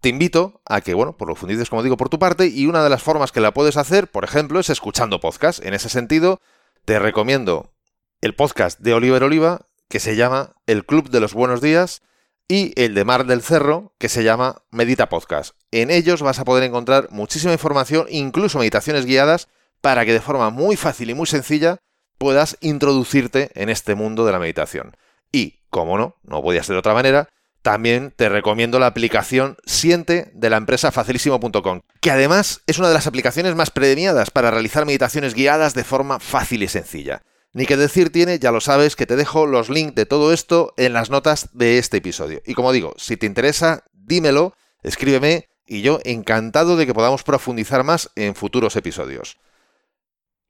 te 0.00 0.08
invito 0.08 0.62
a 0.64 0.80
que, 0.80 0.94
bueno, 0.94 1.18
profundices, 1.18 1.68
como 1.68 1.82
digo, 1.82 1.98
por 1.98 2.08
tu 2.08 2.18
parte, 2.18 2.46
y 2.46 2.66
una 2.66 2.82
de 2.82 2.88
las 2.88 3.02
formas 3.02 3.30
que 3.30 3.40
la 3.40 3.52
puedes 3.52 3.76
hacer, 3.76 4.10
por 4.10 4.24
ejemplo, 4.24 4.58
es 4.58 4.70
escuchando 4.70 5.20
podcast. 5.20 5.64
En 5.64 5.74
ese 5.74 5.90
sentido, 5.90 6.40
te 6.84 6.98
recomiendo 6.98 7.72
el 8.20 8.34
podcast 8.34 8.80
de 8.80 8.92
Oliver 8.92 9.22
Oliva, 9.22 9.68
que 9.88 10.00
se 10.00 10.16
llama 10.16 10.56
El 10.66 10.84
Club 10.84 11.10
de 11.10 11.20
los 11.20 11.32
Buenos 11.32 11.60
Días, 11.60 12.02
y 12.48 12.72
el 12.80 12.94
de 12.94 13.04
Mar 13.04 13.24
del 13.26 13.42
Cerro, 13.42 13.94
que 13.98 14.08
se 14.08 14.24
llama 14.24 14.62
Medita 14.70 15.08
Podcast. 15.08 15.54
En 15.70 15.90
ellos 15.90 16.22
vas 16.22 16.40
a 16.40 16.44
poder 16.44 16.64
encontrar 16.64 17.08
muchísima 17.10 17.52
información, 17.52 18.06
incluso 18.10 18.58
meditaciones 18.58 19.06
guiadas, 19.06 19.48
para 19.80 20.04
que 20.04 20.12
de 20.12 20.20
forma 20.20 20.50
muy 20.50 20.76
fácil 20.76 21.10
y 21.10 21.14
muy 21.14 21.26
sencilla 21.26 21.78
puedas 22.18 22.56
introducirte 22.60 23.50
en 23.54 23.68
este 23.68 23.94
mundo 23.94 24.24
de 24.24 24.32
la 24.32 24.38
meditación. 24.40 24.96
Y, 25.30 25.60
como 25.70 25.98
no, 25.98 26.16
no 26.24 26.42
podía 26.42 26.64
ser 26.64 26.74
de 26.74 26.80
otra 26.80 26.94
manera, 26.94 27.28
también 27.62 28.12
te 28.14 28.28
recomiendo 28.28 28.78
la 28.78 28.86
aplicación 28.86 29.56
Siente 29.64 30.30
de 30.34 30.50
la 30.50 30.56
empresa 30.56 30.92
facilísimo.com, 30.92 31.82
que 32.00 32.10
además 32.10 32.62
es 32.66 32.78
una 32.78 32.88
de 32.88 32.94
las 32.94 33.06
aplicaciones 33.06 33.54
más 33.54 33.70
premiadas 33.70 34.30
para 34.30 34.50
realizar 34.50 34.84
meditaciones 34.84 35.34
guiadas 35.34 35.74
de 35.74 35.84
forma 35.84 36.20
fácil 36.20 36.62
y 36.62 36.68
sencilla. 36.68 37.22
Ni 37.54 37.66
que 37.66 37.76
decir 37.76 38.10
tiene, 38.10 38.38
ya 38.38 38.50
lo 38.50 38.60
sabes, 38.60 38.96
que 38.96 39.06
te 39.06 39.16
dejo 39.16 39.46
los 39.46 39.70
links 39.70 39.94
de 39.94 40.06
todo 40.06 40.32
esto 40.32 40.74
en 40.76 40.92
las 40.92 41.10
notas 41.10 41.50
de 41.52 41.78
este 41.78 41.98
episodio. 41.98 42.42
Y 42.46 42.54
como 42.54 42.72
digo, 42.72 42.94
si 42.96 43.16
te 43.16 43.26
interesa, 43.26 43.84
dímelo, 43.92 44.54
escríbeme 44.82 45.48
y 45.66 45.82
yo 45.82 46.00
encantado 46.04 46.76
de 46.76 46.86
que 46.86 46.94
podamos 46.94 47.22
profundizar 47.22 47.84
más 47.84 48.10
en 48.16 48.34
futuros 48.34 48.74
episodios. 48.76 49.36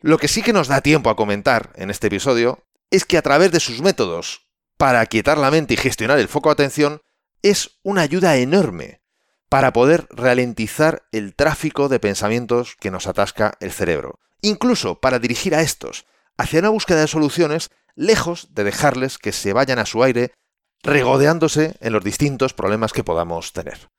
Lo 0.01 0.19
que 0.19 0.29
sí 0.29 0.43
que 0.43 0.53
nos 0.53 0.69
da 0.69 0.81
tiempo 0.81 1.11
a 1.11 1.17
comentar 1.17 1.73
en 1.77 1.91
este 1.91 2.07
episodio 2.07 2.65
es 2.91 3.05
que 3.05 3.19
a 3.19 3.23
través 3.23 3.51
de 3.53 3.61
sus 3.61 3.83
métodos 3.83 4.52
para 4.83 4.99
aquietar 4.99 5.39
la 5.39 5.53
mente 5.53 5.75
y 5.75 5.77
gestionar 5.77 6.19
el 6.19 6.27
foco 6.27 6.49
de 6.49 6.55
atención 6.55 7.03
es 7.41 7.79
una 7.85 8.01
ayuda 8.01 8.37
enorme 8.39 9.01
para 9.49 9.73
poder 9.73 10.09
ralentizar 10.11 11.05
el 11.13 11.37
tráfico 11.37 11.89
de 11.89 12.01
pensamientos 12.01 12.75
que 12.81 12.91
nos 12.91 13.07
atasca 13.07 13.57
el 13.61 13.71
cerebro, 13.71 14.19
incluso 14.41 15.01
para 15.01 15.21
dirigir 15.21 15.55
a 15.55 15.63
estos 15.63 16.05
hacia 16.37 16.59
una 16.59 16.71
búsqueda 16.71 17.03
de 17.03 17.07
soluciones 17.07 17.71
lejos 17.95 18.49
de 18.55 18.65
dejarles 18.65 19.19
que 19.19 19.31
se 19.31 19.53
vayan 19.53 19.79
a 19.79 19.87
su 19.87 20.03
aire 20.03 20.33
regodeándose 20.83 21.77
en 21.79 21.93
los 21.93 22.03
distintos 22.03 22.53
problemas 22.53 22.93
que 22.93 23.05
podamos 23.05 23.53
tener. 23.53 23.92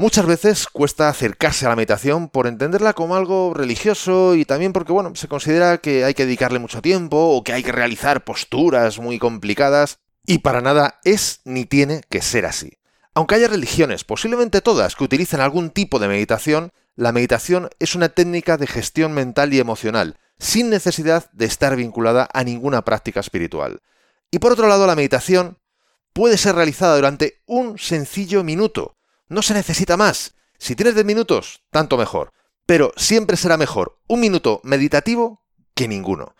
Muchas 0.00 0.26
veces 0.26 0.68
cuesta 0.68 1.08
acercarse 1.08 1.66
a 1.66 1.70
la 1.70 1.74
meditación 1.74 2.28
por 2.28 2.46
entenderla 2.46 2.92
como 2.92 3.16
algo 3.16 3.52
religioso 3.52 4.36
y 4.36 4.44
también 4.44 4.72
porque, 4.72 4.92
bueno, 4.92 5.12
se 5.16 5.26
considera 5.26 5.78
que 5.78 6.04
hay 6.04 6.14
que 6.14 6.24
dedicarle 6.24 6.60
mucho 6.60 6.80
tiempo 6.80 7.16
o 7.16 7.42
que 7.42 7.52
hay 7.52 7.64
que 7.64 7.72
realizar 7.72 8.22
posturas 8.22 9.00
muy 9.00 9.18
complicadas 9.18 9.98
y 10.24 10.38
para 10.38 10.60
nada 10.60 11.00
es 11.02 11.40
ni 11.44 11.64
tiene 11.64 12.02
que 12.10 12.22
ser 12.22 12.46
así. 12.46 12.78
Aunque 13.12 13.34
haya 13.34 13.48
religiones, 13.48 14.04
posiblemente 14.04 14.60
todas, 14.60 14.94
que 14.94 15.02
utilicen 15.02 15.40
algún 15.40 15.70
tipo 15.70 15.98
de 15.98 16.06
meditación, 16.06 16.70
la 16.94 17.10
meditación 17.10 17.68
es 17.80 17.96
una 17.96 18.08
técnica 18.08 18.56
de 18.56 18.68
gestión 18.68 19.12
mental 19.14 19.52
y 19.52 19.58
emocional, 19.58 20.20
sin 20.38 20.70
necesidad 20.70 21.28
de 21.32 21.46
estar 21.46 21.74
vinculada 21.74 22.28
a 22.32 22.44
ninguna 22.44 22.84
práctica 22.84 23.18
espiritual. 23.18 23.80
Y 24.30 24.38
por 24.38 24.52
otro 24.52 24.68
lado, 24.68 24.86
la 24.86 24.94
meditación 24.94 25.58
puede 26.12 26.38
ser 26.38 26.54
realizada 26.54 26.94
durante 26.94 27.42
un 27.46 27.78
sencillo 27.78 28.44
minuto, 28.44 28.94
no 29.28 29.42
se 29.42 29.54
necesita 29.54 29.96
más. 29.96 30.34
Si 30.58 30.74
tienes 30.74 30.94
10 30.94 31.06
minutos, 31.06 31.62
tanto 31.70 31.96
mejor. 31.96 32.32
Pero 32.66 32.92
siempre 32.96 33.36
será 33.36 33.56
mejor 33.56 33.98
un 34.08 34.20
minuto 34.20 34.60
meditativo 34.64 35.42
que 35.74 35.88
ninguno. 35.88 36.34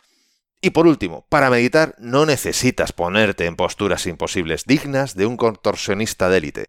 Y 0.60 0.70
por 0.70 0.86
último, 0.86 1.24
para 1.28 1.50
meditar 1.50 1.94
no 1.98 2.26
necesitas 2.26 2.92
ponerte 2.92 3.46
en 3.46 3.56
posturas 3.56 4.06
imposibles 4.06 4.64
dignas 4.64 5.14
de 5.14 5.26
un 5.26 5.36
contorsionista 5.36 6.28
de 6.28 6.38
élite. 6.38 6.66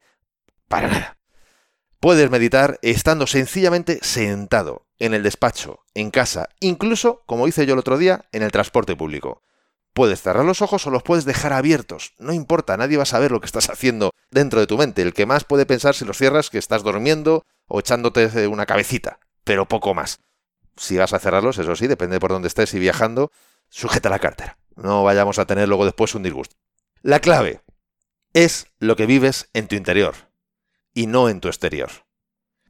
Para 0.67 0.88
nada. 0.88 1.17
Puedes 1.99 2.29
meditar 2.29 2.79
estando 2.81 3.27
sencillamente 3.27 3.99
sentado, 4.01 4.85
en 4.99 5.13
el 5.13 5.23
despacho, 5.23 5.79
en 5.93 6.11
casa, 6.11 6.49
incluso, 6.59 7.23
como 7.25 7.47
hice 7.47 7.65
yo 7.65 7.73
el 7.73 7.79
otro 7.79 7.97
día, 7.97 8.25
en 8.31 8.43
el 8.43 8.51
transporte 8.51 8.95
público. 8.95 9.41
Puedes 9.93 10.22
cerrar 10.22 10.46
los 10.46 10.62
ojos 10.62 10.86
o 10.88 10.91
los 10.91 11.03
puedes 11.03 11.25
dejar 11.25 11.53
abiertos. 11.53 12.13
No 12.19 12.34
importa, 12.34 12.77
nadie 12.77 12.98
va 12.98 13.03
a 13.03 13.08
saber 13.08 13.31
lo 13.31 13.39
que 13.39 13.48
estás 13.48 13.69
haciendo 13.69 14.12
dentro 14.31 14.60
de 14.60 14.67
tu 14.67 14.77
mente. 14.77 15.01
El 15.01 15.13
que 15.13 15.25
más 15.25 15.43
puede 15.43 15.65
pensar 15.65 15.96
si 15.96 16.05
los 16.05 16.17
cierras 16.17 16.50
que 16.50 16.58
estás 16.58 16.84
durmiendo 16.84 17.43
o 17.67 17.79
echándote 17.79 18.48
una 18.48 18.65
cabecita, 18.65 19.19
pero 19.43 19.67
poco 19.67 19.93
más. 19.93 20.19
Si 20.77 20.98
vas 20.98 21.13
a 21.13 21.19
cerrarlos, 21.19 21.58
eso 21.58 21.75
sí, 21.75 21.88
depende 21.88 22.19
por 22.19 22.31
dónde 22.31 22.48
estés 22.48 22.74
y 22.74 22.79
viajando, 22.79 23.31
sujeta 23.69 24.10
la 24.10 24.19
cartera. 24.19 24.58
No 24.75 25.03
vayamos 25.03 25.39
a 25.39 25.46
tener 25.46 25.67
luego 25.67 25.86
después 25.86 26.15
un 26.15 26.24
disgusto. 26.24 26.55
La 27.01 27.19
clave 27.19 27.62
es 28.34 28.67
lo 28.79 28.96
que 28.96 29.05
vives 29.05 29.50
en 29.53 29.67
tu 29.67 29.75
interior 29.75 30.15
y 30.93 31.08
no 31.08 31.29
en 31.29 31.41
tu 31.41 31.48
exterior. 31.48 31.89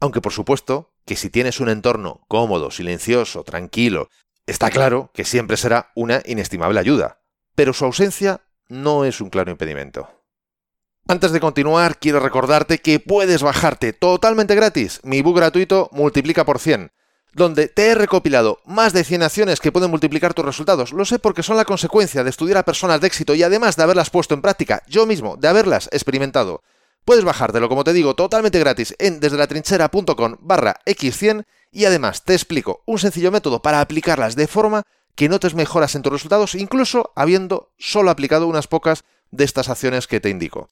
Aunque 0.00 0.20
por 0.20 0.32
supuesto 0.32 0.92
que 1.04 1.16
si 1.16 1.30
tienes 1.30 1.60
un 1.60 1.68
entorno 1.68 2.24
cómodo, 2.28 2.70
silencioso, 2.70 3.44
tranquilo, 3.44 4.08
Está 4.50 4.68
claro 4.72 5.12
que 5.14 5.24
siempre 5.24 5.56
será 5.56 5.92
una 5.94 6.22
inestimable 6.26 6.80
ayuda, 6.80 7.20
pero 7.54 7.72
su 7.72 7.84
ausencia 7.84 8.40
no 8.66 9.04
es 9.04 9.20
un 9.20 9.30
claro 9.30 9.52
impedimento. 9.52 10.08
Antes 11.06 11.30
de 11.30 11.38
continuar, 11.38 12.00
quiero 12.00 12.18
recordarte 12.18 12.78
que 12.78 12.98
puedes 12.98 13.44
bajarte 13.44 13.92
totalmente 13.92 14.56
gratis 14.56 14.98
mi 15.04 15.22
book 15.22 15.36
gratuito 15.36 15.88
Multiplica 15.92 16.44
por 16.44 16.58
100, 16.58 16.90
donde 17.32 17.68
te 17.68 17.90
he 17.90 17.94
recopilado 17.94 18.58
más 18.64 18.92
de 18.92 19.04
100 19.04 19.22
acciones 19.22 19.60
que 19.60 19.70
pueden 19.70 19.92
multiplicar 19.92 20.34
tus 20.34 20.44
resultados. 20.44 20.92
Lo 20.92 21.04
sé 21.04 21.20
porque 21.20 21.44
son 21.44 21.56
la 21.56 21.64
consecuencia 21.64 22.24
de 22.24 22.30
estudiar 22.30 22.58
a 22.58 22.64
personas 22.64 23.00
de 23.00 23.06
éxito 23.06 23.36
y 23.36 23.44
además 23.44 23.76
de 23.76 23.84
haberlas 23.84 24.10
puesto 24.10 24.34
en 24.34 24.42
práctica 24.42 24.82
yo 24.88 25.06
mismo, 25.06 25.36
de 25.36 25.46
haberlas 25.46 25.88
experimentado. 25.92 26.64
Puedes 27.04 27.24
bajártelo, 27.24 27.68
como 27.68 27.84
te 27.84 27.92
digo, 27.92 28.16
totalmente 28.16 28.58
gratis 28.58 28.96
en 28.98 29.20
desde 29.20 29.38
la 29.38 29.46
trinchera.com 29.46 30.38
barra 30.40 30.80
x100 30.86 31.44
y 31.70 31.84
además 31.84 32.24
te 32.24 32.34
explico 32.34 32.82
un 32.86 32.98
sencillo 32.98 33.30
método 33.30 33.62
para 33.62 33.80
aplicarlas 33.80 34.36
de 34.36 34.46
forma 34.46 34.82
que 35.14 35.28
notes 35.28 35.54
mejoras 35.54 35.94
en 35.94 36.02
tus 36.02 36.12
resultados, 36.12 36.54
incluso 36.54 37.12
habiendo 37.14 37.72
solo 37.78 38.10
aplicado 38.10 38.46
unas 38.46 38.66
pocas 38.66 39.04
de 39.30 39.44
estas 39.44 39.68
acciones 39.68 40.06
que 40.06 40.20
te 40.20 40.30
indico. 40.30 40.68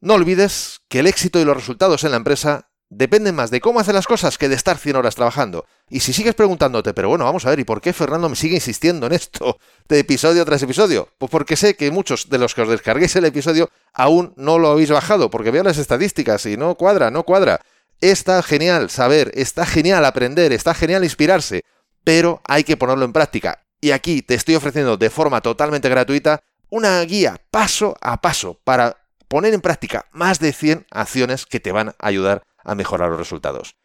No 0.00 0.14
olvides 0.14 0.80
que 0.88 1.00
el 1.00 1.06
éxito 1.06 1.40
y 1.40 1.44
los 1.44 1.56
resultados 1.56 2.04
en 2.04 2.10
la 2.10 2.16
empresa 2.16 2.68
dependen 2.90 3.34
más 3.34 3.50
de 3.50 3.60
cómo 3.60 3.80
hacer 3.80 3.94
las 3.94 4.06
cosas 4.06 4.38
que 4.38 4.48
de 4.48 4.54
estar 4.54 4.78
100 4.78 4.96
horas 4.96 5.14
trabajando. 5.14 5.66
Y 5.88 6.00
si 6.00 6.12
sigues 6.12 6.34
preguntándote, 6.34 6.94
pero 6.94 7.08
bueno, 7.08 7.24
vamos 7.24 7.44
a 7.44 7.50
ver, 7.50 7.58
¿y 7.58 7.64
por 7.64 7.80
qué 7.80 7.92
Fernando 7.92 8.28
me 8.28 8.36
sigue 8.36 8.54
insistiendo 8.54 9.06
en 9.06 9.12
esto 9.12 9.58
de 9.88 9.98
episodio 9.98 10.44
tras 10.44 10.62
episodio? 10.62 11.08
Pues 11.18 11.30
porque 11.30 11.56
sé 11.56 11.76
que 11.76 11.90
muchos 11.90 12.28
de 12.28 12.38
los 12.38 12.54
que 12.54 12.62
os 12.62 12.68
descarguéis 12.68 13.16
el 13.16 13.24
episodio 13.24 13.70
aún 13.92 14.32
no 14.36 14.58
lo 14.58 14.70
habéis 14.70 14.90
bajado, 14.90 15.30
porque 15.30 15.50
veo 15.50 15.62
las 15.62 15.78
estadísticas 15.78 16.46
y 16.46 16.56
no 16.56 16.74
cuadra, 16.74 17.10
no 17.10 17.24
cuadra. 17.24 17.60
Está 18.00 18.42
genial 18.42 18.90
saber, 18.90 19.30
está 19.34 19.66
genial 19.66 20.04
aprender, 20.04 20.52
está 20.52 20.74
genial 20.74 21.04
inspirarse, 21.04 21.62
pero 22.04 22.42
hay 22.46 22.64
que 22.64 22.76
ponerlo 22.76 23.04
en 23.04 23.12
práctica. 23.12 23.64
Y 23.80 23.90
aquí 23.90 24.22
te 24.22 24.34
estoy 24.34 24.54
ofreciendo 24.54 24.96
de 24.96 25.10
forma 25.10 25.40
totalmente 25.40 25.88
gratuita 25.88 26.40
una 26.70 27.00
guía 27.02 27.40
paso 27.50 27.96
a 28.00 28.20
paso 28.20 28.60
para 28.64 28.96
poner 29.28 29.54
en 29.54 29.60
práctica 29.60 30.06
más 30.12 30.38
de 30.38 30.52
100 30.52 30.86
acciones 30.90 31.46
que 31.46 31.60
te 31.60 31.72
van 31.72 31.90
a 31.90 31.94
ayudar 31.98 32.42
a 32.62 32.74
mejorar 32.74 33.10
los 33.10 33.18
resultados. 33.18 33.76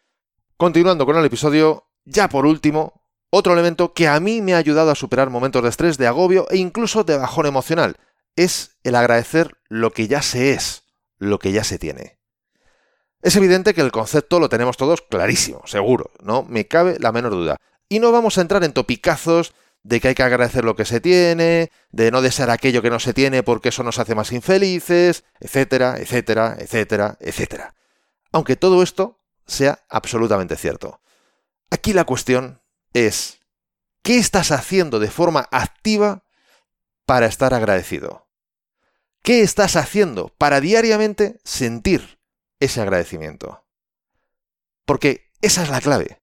Continuando 0.56 1.06
con 1.06 1.16
el 1.16 1.24
episodio, 1.24 1.88
ya 2.04 2.28
por 2.28 2.46
último, 2.46 3.02
otro 3.30 3.52
elemento 3.52 3.94
que 3.94 4.08
a 4.08 4.20
mí 4.20 4.42
me 4.42 4.54
ha 4.54 4.58
ayudado 4.58 4.90
a 4.90 4.94
superar 4.94 5.30
momentos 5.30 5.62
de 5.62 5.68
estrés, 5.68 5.98
de 5.98 6.06
agobio 6.06 6.46
e 6.50 6.56
incluso 6.56 7.04
de 7.04 7.16
bajón 7.16 7.46
emocional, 7.46 7.96
es 8.36 8.76
el 8.82 8.94
agradecer 8.94 9.56
lo 9.68 9.92
que 9.92 10.08
ya 10.08 10.22
se 10.22 10.52
es, 10.52 10.84
lo 11.18 11.38
que 11.38 11.52
ya 11.52 11.64
se 11.64 11.78
tiene. 11.78 12.19
Es 13.22 13.36
evidente 13.36 13.74
que 13.74 13.82
el 13.82 13.92
concepto 13.92 14.40
lo 14.40 14.48
tenemos 14.48 14.76
todos 14.76 15.02
clarísimo, 15.02 15.62
seguro, 15.66 16.10
no 16.22 16.42
me 16.42 16.66
cabe 16.66 16.98
la 16.98 17.12
menor 17.12 17.32
duda. 17.32 17.56
Y 17.88 17.98
no 17.98 18.12
vamos 18.12 18.38
a 18.38 18.40
entrar 18.40 18.64
en 18.64 18.72
topicazos 18.72 19.52
de 19.82 20.00
que 20.00 20.08
hay 20.08 20.14
que 20.14 20.22
agradecer 20.22 20.64
lo 20.64 20.76
que 20.76 20.84
se 20.84 21.00
tiene, 21.00 21.70
de 21.90 22.10
no 22.10 22.22
desear 22.22 22.50
aquello 22.50 22.82
que 22.82 22.90
no 22.90 23.00
se 23.00 23.12
tiene 23.12 23.42
porque 23.42 23.70
eso 23.70 23.82
nos 23.82 23.98
hace 23.98 24.14
más 24.14 24.32
infelices, 24.32 25.24
etcétera, 25.40 25.96
etcétera, 25.98 26.56
etcétera, 26.58 27.16
etcétera. 27.20 27.74
Aunque 28.32 28.56
todo 28.56 28.82
esto 28.82 29.18
sea 29.46 29.84
absolutamente 29.88 30.56
cierto. 30.56 31.00
Aquí 31.70 31.92
la 31.92 32.04
cuestión 32.04 32.62
es, 32.92 33.40
¿qué 34.02 34.18
estás 34.18 34.50
haciendo 34.50 34.98
de 34.98 35.10
forma 35.10 35.48
activa 35.50 36.24
para 37.06 37.26
estar 37.26 37.52
agradecido? 37.54 38.28
¿Qué 39.22 39.42
estás 39.42 39.76
haciendo 39.76 40.32
para 40.38 40.60
diariamente 40.60 41.40
sentir 41.44 42.19
ese 42.60 42.80
agradecimiento. 42.80 43.64
Porque 44.84 45.30
esa 45.42 45.62
es 45.62 45.70
la 45.70 45.80
clave. 45.80 46.20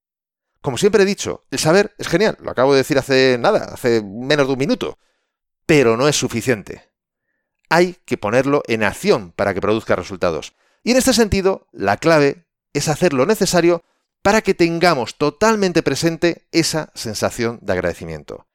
Como 0.62 0.78
siempre 0.78 1.04
he 1.04 1.06
dicho, 1.06 1.46
el 1.52 1.60
saber 1.60 1.94
es 1.98 2.08
genial, 2.08 2.38
lo 2.42 2.52
acabo 2.52 2.74
de 2.74 2.80
decir 2.80 2.98
hace 2.98 3.38
nada, 3.40 3.66
hace 3.74 4.02
menos 4.02 4.48
de 4.48 4.54
un 4.54 4.60
minuto, 4.60 4.98
pero 5.66 5.98
no 5.98 6.08
es 6.08 6.16
suficiente. 6.16 6.90
Hay 7.70 7.98
que 8.06 8.18
ponerlo 8.18 8.64
en 8.68 8.84
acción 8.84 9.32
para 9.32 9.54
que 9.54 9.62
produzca 9.62 9.96
resultados. 9.96 10.54
Y 10.84 10.92
en 10.92 10.98
este 10.98 11.14
sentido, 11.14 11.68
la 11.72 11.98
clave 11.98 12.46
es 12.74 12.88
hacer 12.88 13.14
lo 13.14 13.26
necesario 13.26 13.84
para 14.22 14.42
que 14.42 14.54
tengamos 14.54 15.18
totalmente 15.18 15.84
presente 15.84 16.48
esa 16.52 16.92
sensación 16.96 17.60
de 17.62 17.74
agradecimiento. 17.74 18.48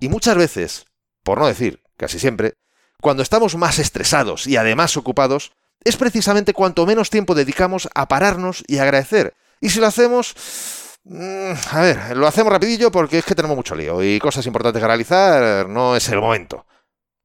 Y 0.00 0.08
muchas 0.08 0.36
veces, 0.36 0.86
por 1.22 1.38
no 1.38 1.46
decir 1.46 1.82
casi 1.96 2.18
siempre, 2.18 2.54
cuando 3.00 3.22
estamos 3.22 3.56
más 3.56 3.78
estresados 3.78 4.46
y 4.46 4.56
además 4.56 4.96
ocupados, 4.96 5.52
es 5.82 5.96
precisamente 5.96 6.52
cuanto 6.52 6.86
menos 6.86 7.10
tiempo 7.10 7.34
dedicamos 7.34 7.88
a 7.94 8.08
pararnos 8.08 8.62
y 8.66 8.78
agradecer. 8.78 9.34
Y 9.60 9.70
si 9.70 9.80
lo 9.80 9.86
hacemos... 9.86 10.34
Mm, 11.04 11.52
a 11.72 11.80
ver, 11.80 12.16
lo 12.16 12.26
hacemos 12.26 12.52
rapidillo 12.52 12.90
porque 12.90 13.18
es 13.18 13.24
que 13.24 13.34
tenemos 13.34 13.56
mucho 13.56 13.74
lío 13.74 14.02
y 14.02 14.18
cosas 14.18 14.46
importantes 14.46 14.80
que 14.80 14.86
realizar 14.86 15.68
no 15.68 15.96
es 15.96 16.08
el 16.08 16.20
momento. 16.20 16.66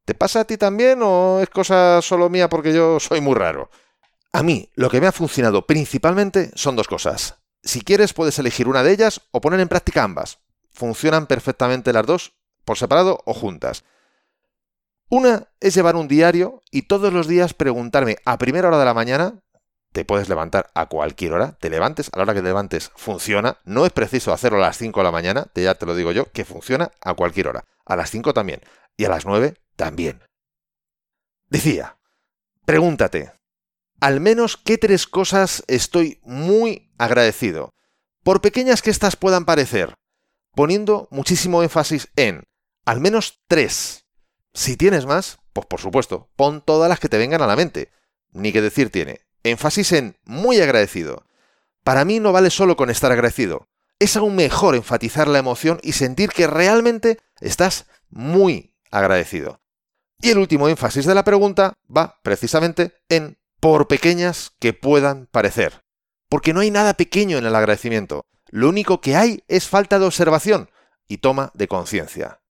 ¿Te 0.03 0.15
pasa 0.15 0.41
a 0.41 0.45
ti 0.45 0.57
también 0.57 0.99
o 1.01 1.39
es 1.39 1.49
cosa 1.49 2.01
solo 2.01 2.29
mía 2.29 2.49
porque 2.49 2.73
yo 2.73 2.99
soy 2.99 3.21
muy 3.21 3.35
raro? 3.35 3.69
A 4.33 4.43
mí, 4.43 4.69
lo 4.75 4.89
que 4.89 4.99
me 4.99 5.07
ha 5.07 5.11
funcionado 5.11 5.65
principalmente 5.65 6.51
son 6.55 6.75
dos 6.75 6.87
cosas. 6.87 7.35
Si 7.63 7.81
quieres, 7.81 8.13
puedes 8.13 8.39
elegir 8.39 8.67
una 8.67 8.83
de 8.83 8.91
ellas 8.91 9.21
o 9.31 9.41
poner 9.41 9.59
en 9.59 9.67
práctica 9.67 10.03
ambas. 10.03 10.39
Funcionan 10.71 11.27
perfectamente 11.27 11.93
las 11.93 12.05
dos, 12.05 12.33
por 12.65 12.77
separado 12.77 13.21
o 13.25 13.33
juntas. 13.33 13.83
Una 15.09 15.47
es 15.59 15.73
llevar 15.73 15.95
un 15.95 16.07
diario 16.07 16.61
y 16.71 16.83
todos 16.83 17.11
los 17.11 17.27
días 17.27 17.55
preguntarme 17.55 18.17
a 18.25 18.37
primera 18.37 18.67
hora 18.67 18.77
de 18.77 18.85
la 18.85 18.93
mañana, 18.93 19.39
te 19.91 20.05
puedes 20.05 20.29
levantar 20.29 20.69
a 20.75 20.85
cualquier 20.85 21.33
hora, 21.33 21.57
te 21.59 21.71
levantes, 21.71 22.09
a 22.13 22.17
la 22.17 22.23
hora 22.23 22.33
que 22.35 22.41
te 22.41 22.47
levantes 22.47 22.91
funciona, 22.95 23.57
no 23.65 23.87
es 23.87 23.91
preciso 23.91 24.31
hacerlo 24.31 24.59
a 24.59 24.67
las 24.67 24.77
5 24.77 24.99
de 24.99 25.03
la 25.03 25.11
mañana, 25.11 25.45
te, 25.51 25.63
ya 25.63 25.75
te 25.75 25.87
lo 25.87 25.95
digo 25.95 26.11
yo, 26.11 26.31
que 26.31 26.45
funciona 26.45 26.91
a 27.01 27.15
cualquier 27.15 27.47
hora, 27.47 27.65
a 27.85 27.95
las 27.95 28.11
5 28.11 28.33
también, 28.33 28.61
y 28.97 29.05
a 29.05 29.09
las 29.09 29.25
9 29.25 29.55
también. 29.75 30.21
Decía, 31.49 31.97
pregúntate, 32.65 33.31
al 33.99 34.19
menos 34.19 34.57
qué 34.57 34.77
tres 34.77 35.07
cosas 35.07 35.63
estoy 35.67 36.19
muy 36.23 36.91
agradecido. 36.99 37.73
Por 38.23 38.41
pequeñas 38.41 38.83
que 38.83 38.91
éstas 38.91 39.15
puedan 39.15 39.45
parecer, 39.45 39.95
poniendo 40.53 41.07
muchísimo 41.09 41.63
énfasis 41.63 42.09
en 42.15 42.43
al 42.85 42.99
menos 42.99 43.41
tres. 43.47 44.05
Si 44.53 44.77
tienes 44.77 45.05
más, 45.05 45.39
pues 45.53 45.67
por 45.67 45.79
supuesto, 45.79 46.29
pon 46.35 46.61
todas 46.61 46.89
las 46.89 46.99
que 46.99 47.09
te 47.09 47.17
vengan 47.17 47.41
a 47.41 47.47
la 47.47 47.55
mente. 47.55 47.91
Ni 48.31 48.51
que 48.51 48.61
decir 48.61 48.91
tiene. 48.91 49.21
Énfasis 49.43 49.91
en 49.93 50.17
muy 50.23 50.59
agradecido. 50.59 51.25
Para 51.83 52.05
mí 52.05 52.19
no 52.19 52.31
vale 52.31 52.49
solo 52.49 52.75
con 52.75 52.89
estar 52.89 53.11
agradecido. 53.11 53.67
Es 53.99 54.15
aún 54.15 54.35
mejor 54.35 54.75
enfatizar 54.75 55.27
la 55.27 55.39
emoción 55.39 55.79
y 55.83 55.93
sentir 55.93 56.29
que 56.29 56.47
realmente 56.47 57.19
estás 57.39 57.85
muy 58.09 58.75
agradecido. 58.91 59.61
Y 60.21 60.29
el 60.29 60.37
último 60.37 60.67
énfasis 60.67 61.05
de 61.05 61.15
la 61.15 61.23
pregunta 61.23 61.73
va 61.95 62.19
precisamente 62.23 62.93
en 63.07 63.37
por 63.59 63.87
pequeñas 63.87 64.51
que 64.59 64.73
puedan 64.73 65.27
parecer. 65.27 65.83
Porque 66.29 66.53
no 66.53 66.59
hay 66.59 66.71
nada 66.71 66.93
pequeño 66.93 67.37
en 67.37 67.45
el 67.45 67.55
agradecimiento. 67.55 68.25
Lo 68.49 68.69
único 68.69 69.01
que 69.01 69.15
hay 69.15 69.43
es 69.47 69.67
falta 69.67 69.99
de 69.99 70.05
observación 70.05 70.69
y 71.07 71.17
toma 71.17 71.51
de 71.53 71.67
conciencia. 71.67 72.41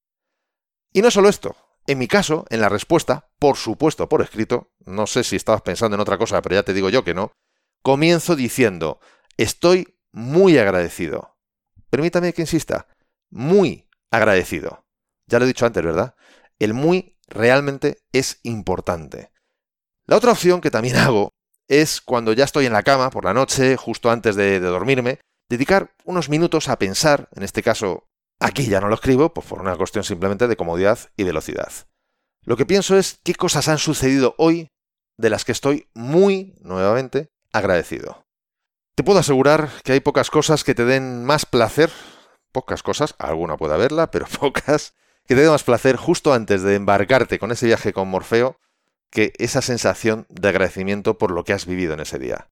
Y 0.91 1.01
no 1.01 1.11
solo 1.11 1.29
esto. 1.29 1.55
En 1.89 1.97
mi 1.97 2.07
caso, 2.07 2.45
en 2.51 2.61
la 2.61 2.69
respuesta, 2.69 3.31
por 3.39 3.57
supuesto 3.57 4.07
por 4.07 4.21
escrito, 4.21 4.71
no 4.85 5.07
sé 5.07 5.23
si 5.23 5.35
estabas 5.35 5.63
pensando 5.63 5.95
en 5.95 6.01
otra 6.01 6.19
cosa, 6.19 6.39
pero 6.43 6.53
ya 6.53 6.61
te 6.61 6.75
digo 6.75 6.91
yo 6.91 7.03
que 7.03 7.15
no, 7.15 7.31
comienzo 7.81 8.35
diciendo, 8.35 8.99
estoy 9.37 9.97
muy 10.11 10.59
agradecido. 10.59 11.35
Permítame 11.89 12.31
que 12.33 12.43
insista, 12.43 12.85
muy 13.31 13.89
agradecido. 14.11 14.85
Ya 15.25 15.39
lo 15.39 15.45
he 15.45 15.47
dicho 15.47 15.65
antes, 15.65 15.83
¿verdad? 15.83 16.13
El 16.59 16.75
muy 16.75 17.17
realmente 17.27 17.97
es 18.11 18.39
importante. 18.43 19.31
La 20.05 20.17
otra 20.17 20.33
opción 20.33 20.61
que 20.61 20.69
también 20.69 20.95
hago 20.97 21.31
es 21.67 22.01
cuando 22.01 22.33
ya 22.33 22.43
estoy 22.43 22.67
en 22.67 22.73
la 22.73 22.83
cama 22.83 23.09
por 23.09 23.25
la 23.25 23.33
noche, 23.33 23.77
justo 23.77 24.11
antes 24.11 24.35
de, 24.35 24.59
dormirme, 24.59 25.21
dedicar 25.49 25.95
unos 26.03 26.29
minutos 26.29 26.69
a 26.69 26.77
pensar, 26.77 27.29
en 27.35 27.41
este 27.41 27.63
caso 27.63 28.08
aquí 28.39 28.67
ya 28.67 28.81
no 28.81 28.87
lo 28.87 28.95
escribo, 28.95 29.33
pues 29.33 29.47
por 29.47 29.59
una 29.59 29.75
cuestión 29.75 30.03
simplemente 30.03 30.47
de 30.47 30.55
comodidad 30.55 30.99
y 31.17 31.23
velocidad. 31.23 31.71
Lo 32.43 32.57
que 32.57 32.65
pienso 32.65 32.97
es 32.97 33.19
qué 33.23 33.35
cosas 33.35 33.67
han 33.67 33.77
sucedido 33.77 34.35
hoy 34.37 34.71
de 35.17 35.29
las 35.29 35.45
que 35.45 35.51
estoy 35.51 35.89
muy, 35.93 36.55
nuevamente, 36.61 37.29
agradecido. 37.51 38.25
Te 38.95 39.03
puedo 39.03 39.19
asegurar 39.19 39.69
que 39.83 39.93
hay 39.93 39.99
pocas 39.99 40.29
cosas 40.29 40.63
que 40.63 40.75
te 40.75 40.85
den 40.85 41.25
más 41.25 41.45
placer, 41.45 41.91
pocas 42.51 42.83
cosas, 42.83 43.15
alguna 43.17 43.57
puede 43.57 43.73
haberla, 43.73 44.11
pero 44.11 44.25
pocas, 44.39 44.93
que 45.27 45.35
te 45.35 45.41
den 45.41 45.51
más 45.51 45.63
placer 45.63 45.95
justo 45.95 46.33
antes 46.33 46.63
de 46.63 46.75
embarcarte 46.75 47.39
con 47.39 47.51
ese 47.51 47.65
viaje 47.65 47.93
con 47.93 48.07
Morfeo 48.07 48.57
que 49.09 49.33
esa 49.37 49.61
sensación 49.61 50.25
de 50.29 50.49
agradecimiento 50.49 51.17
por 51.17 51.31
lo 51.31 51.43
que 51.43 51.53
has 51.53 51.65
vivido 51.65 51.93
en 51.93 52.01
ese 52.01 52.19
día. 52.19 52.49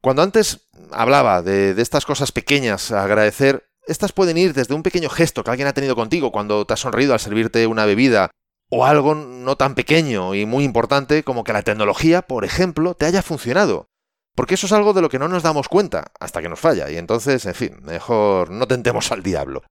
Cuando 0.00 0.22
antes 0.22 0.68
hablaba 0.90 1.42
de, 1.42 1.70
estas 1.80 2.04
cosas 2.04 2.30
pequeñas 2.30 2.92
a 2.92 3.04
agradecer, 3.04 3.68
estas 3.86 4.12
pueden 4.12 4.36
ir 4.36 4.54
desde 4.54 4.74
un 4.74 4.82
pequeño 4.82 5.08
gesto 5.08 5.44
que 5.44 5.50
alguien 5.50 5.68
ha 5.68 5.74
tenido 5.74 5.96
contigo 5.96 6.32
cuando 6.32 6.66
te 6.66 6.74
ha 6.74 6.76
sonreído 6.76 7.12
al 7.12 7.20
servirte 7.20 7.66
una 7.66 7.86
bebida, 7.86 8.30
o 8.70 8.84
algo 8.84 9.14
no 9.14 9.56
tan 9.56 9.74
pequeño 9.74 10.34
y 10.34 10.46
muy 10.46 10.64
importante 10.64 11.22
como 11.22 11.44
que 11.44 11.52
la 11.52 11.62
tecnología, 11.62 12.22
por 12.22 12.44
ejemplo, 12.44 12.94
te 12.94 13.06
haya 13.06 13.22
funcionado. 13.22 13.86
Porque 14.34 14.54
eso 14.54 14.66
es 14.66 14.72
algo 14.72 14.92
de 14.94 15.00
lo 15.00 15.08
que 15.08 15.18
no 15.18 15.28
nos 15.28 15.42
damos 15.42 15.68
cuenta 15.68 16.12
hasta 16.18 16.42
que 16.42 16.48
nos 16.48 16.58
falla, 16.58 16.90
y 16.90 16.96
entonces, 16.96 17.46
en 17.46 17.54
fin, 17.54 17.76
mejor 17.82 18.50
no 18.50 18.66
tentemos 18.66 19.12
al 19.12 19.22
diablo. 19.22 19.62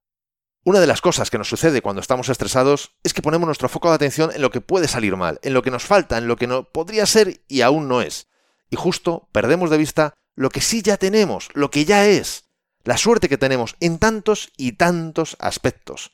Una 0.64 0.80
de 0.80 0.86
las 0.86 1.02
cosas 1.02 1.28
que 1.28 1.36
nos 1.36 1.48
sucede 1.48 1.82
cuando 1.82 2.00
estamos 2.00 2.30
estresados 2.30 2.96
es 3.02 3.12
que 3.12 3.20
ponemos 3.20 3.46
nuestro 3.46 3.68
foco 3.68 3.90
de 3.90 3.96
atención 3.96 4.30
en 4.34 4.40
lo 4.40 4.50
que 4.50 4.62
puede 4.62 4.88
salir 4.88 5.14
mal, 5.16 5.38
en 5.42 5.52
lo 5.52 5.62
que 5.62 5.70
nos 5.70 5.84
falta, 5.84 6.16
en 6.16 6.26
lo 6.26 6.36
que 6.36 6.46
no 6.46 6.70
podría 6.70 7.04
ser 7.04 7.42
y 7.48 7.60
aún 7.60 7.86
no 7.86 8.00
es. 8.00 8.28
Y 8.70 8.76
justo 8.76 9.28
perdemos 9.32 9.68
de 9.68 9.76
vista 9.76 10.14
lo 10.34 10.48
que 10.48 10.62
sí 10.62 10.80
ya 10.80 10.96
tenemos, 10.96 11.50
lo 11.52 11.70
que 11.70 11.84
ya 11.84 12.06
es, 12.06 12.43
la 12.84 12.96
suerte 12.96 13.28
que 13.28 13.38
tenemos 13.38 13.76
en 13.80 13.98
tantos 13.98 14.52
y 14.56 14.72
tantos 14.72 15.36
aspectos. 15.40 16.12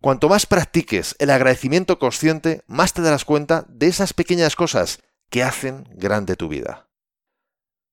Cuanto 0.00 0.28
más 0.28 0.46
practiques 0.46 1.16
el 1.18 1.30
agradecimiento 1.30 1.98
consciente, 1.98 2.62
más 2.66 2.92
te 2.92 3.02
darás 3.02 3.24
cuenta 3.24 3.66
de 3.68 3.88
esas 3.88 4.14
pequeñas 4.14 4.56
cosas 4.56 5.00
que 5.28 5.42
hacen 5.42 5.88
grande 5.92 6.36
tu 6.36 6.48
vida. 6.48 6.88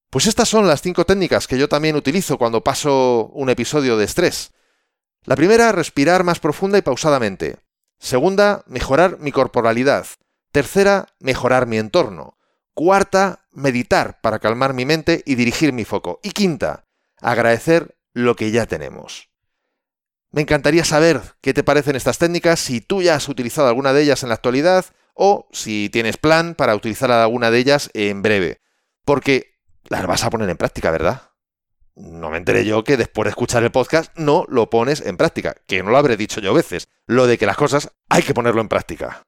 Pues 0.10 0.26
estas 0.26 0.48
son 0.48 0.68
las 0.68 0.82
cinco 0.82 1.06
técnicas 1.06 1.48
que 1.48 1.58
yo 1.58 1.68
también 1.68 1.96
utilizo 1.96 2.38
cuando 2.38 2.64
paso 2.64 3.28
un 3.34 3.50
episodio 3.50 3.98
de 3.98 4.06
estrés. 4.06 4.54
La 5.26 5.36
primera, 5.36 5.74
respirar 5.74 6.24
más 6.24 6.40
profunda 6.40 6.78
y 6.78 6.82
pausadamente. 6.82 7.58
Segunda, 8.00 8.64
mejorar 8.68 9.20
mi 9.20 9.34
corporalidad. 9.34 10.08
Tercera, 10.54 11.08
mejorar 11.20 11.68
mi 11.68 11.78
entorno. 11.78 12.38
Cuarta, 12.74 13.46
meditar 13.52 14.22
para 14.22 14.40
calmar 14.40 14.74
mi 14.74 14.86
mente 14.86 15.24
y 15.26 15.36
dirigir 15.36 15.74
mi 15.74 15.84
foco. 15.84 16.22
Y 16.24 16.32
quinta, 16.32 16.87
agradecer 17.22 17.98
lo 18.14 18.36
que 18.36 18.52
ya 18.52 18.66
tenemos. 18.66 19.30
Me 20.32 20.42
encantaría 20.42 20.84
saber 20.84 21.22
qué 21.42 21.54
te 21.54 21.64
parecen 21.64 21.96
estas 21.96 22.18
técnicas, 22.18 22.60
si 22.60 22.82
tú 22.82 23.02
ya 23.02 23.16
has 23.16 23.30
utilizado 23.30 23.68
alguna 23.68 23.94
de 23.94 24.04
ellas 24.04 24.24
en 24.24 24.30
la 24.30 24.36
actualidad 24.36 24.86
o 25.14 25.48
si 25.52 25.90
tienes 25.90 26.18
plan 26.18 26.54
para 26.54 26.76
utilizar 26.76 27.12
alguna 27.12 27.50
de 27.50 27.60
ellas 27.60 27.90
en 27.94 28.22
breve. 28.22 28.62
Porque 29.06 29.56
las 29.90 30.06
vas 30.06 30.24
a 30.24 30.30
poner 30.30 30.50
en 30.50 30.58
práctica, 30.58 30.92
¿verdad? 30.92 31.28
no 31.98 32.30
me 32.30 32.38
enteré 32.38 32.64
yo 32.64 32.84
que 32.84 32.96
después 32.96 33.26
de 33.26 33.32
escuchar 33.32 33.64
el 33.64 33.72
podcast 33.72 34.16
no 34.18 34.46
lo 34.48 34.70
pones 34.70 35.02
en 35.02 35.18
práctica, 35.18 35.56
que 35.66 35.82
no 35.82 35.90
lo 35.90 35.98
habré 35.98 36.16
dicho 36.16 36.40
yo 36.40 36.54
veces, 36.54 36.90
lo 37.08 37.28
de 37.28 37.38
que 37.38 37.46
las 37.46 37.58
cosas 37.58 37.92
hay 38.10 38.22
que 38.22 38.34
ponerlo 38.34 38.62
en 38.62 38.70
práctica. 38.70 39.24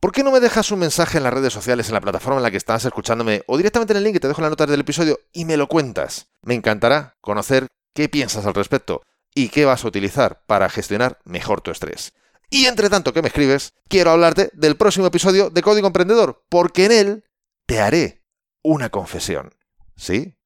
¿Por 0.00 0.12
qué 0.12 0.22
no 0.22 0.30
me 0.30 0.40
dejas 0.40 0.70
un 0.70 0.78
mensaje 0.78 1.18
en 1.18 1.24
las 1.24 1.32
redes 1.32 1.52
sociales, 1.52 1.88
en 1.88 1.94
la 1.94 2.00
plataforma 2.00 2.38
en 2.38 2.42
la 2.42 2.50
que 2.50 2.56
estás 2.56 2.84
escuchándome, 2.84 3.42
o 3.46 3.56
directamente 3.56 3.92
en 3.92 3.98
el 3.98 4.04
link 4.04 4.14
que 4.14 4.20
te 4.20 4.28
dejo 4.28 4.40
en 4.40 4.44
la 4.44 4.50
nota 4.50 4.66
del 4.66 4.80
episodio 4.80 5.20
y 5.32 5.44
me 5.44 5.56
lo 5.56 5.66
cuentas? 5.68 6.28
Me 6.42 6.54
encantará 6.54 7.16
conocer 7.20 7.66
qué 7.94 8.08
piensas 8.08 8.46
al 8.46 8.54
respecto 8.54 9.02
y 9.34 9.48
qué 9.48 9.64
vas 9.64 9.84
a 9.84 9.88
utilizar 9.88 10.42
para 10.46 10.68
gestionar 10.68 11.18
mejor 11.24 11.60
tu 11.60 11.70
estrés. 11.70 12.12
Y 12.50 12.66
entre 12.66 12.90
tanto 12.90 13.12
que 13.12 13.22
me 13.22 13.28
escribes, 13.28 13.72
quiero 13.88 14.10
hablarte 14.10 14.50
del 14.52 14.76
próximo 14.76 15.06
episodio 15.06 15.50
de 15.50 15.62
Código 15.62 15.86
Emprendedor, 15.86 16.44
porque 16.48 16.84
en 16.84 16.92
él 16.92 17.24
te 17.66 17.80
haré 17.80 18.22
una 18.62 18.90
confesión. 18.90 19.54
¿Sí? 19.96 20.36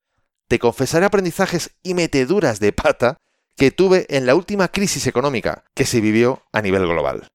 te 0.51 0.59
confesaré 0.59 1.07
aprendizajes 1.07 1.77
y 1.85 1.95
meteduras 1.95 2.59
de 2.59 2.73
pata 2.73 3.19
que 3.57 3.71
tuve 3.71 4.07
en 4.09 4.27
la 4.27 4.35
última 4.35 4.67
crisis 4.67 5.07
económica 5.07 5.63
que 5.75 5.87
se 5.87 6.01
vivió 6.01 6.43
a 6.53 6.61
nivel 6.61 6.89
global. 6.89 7.29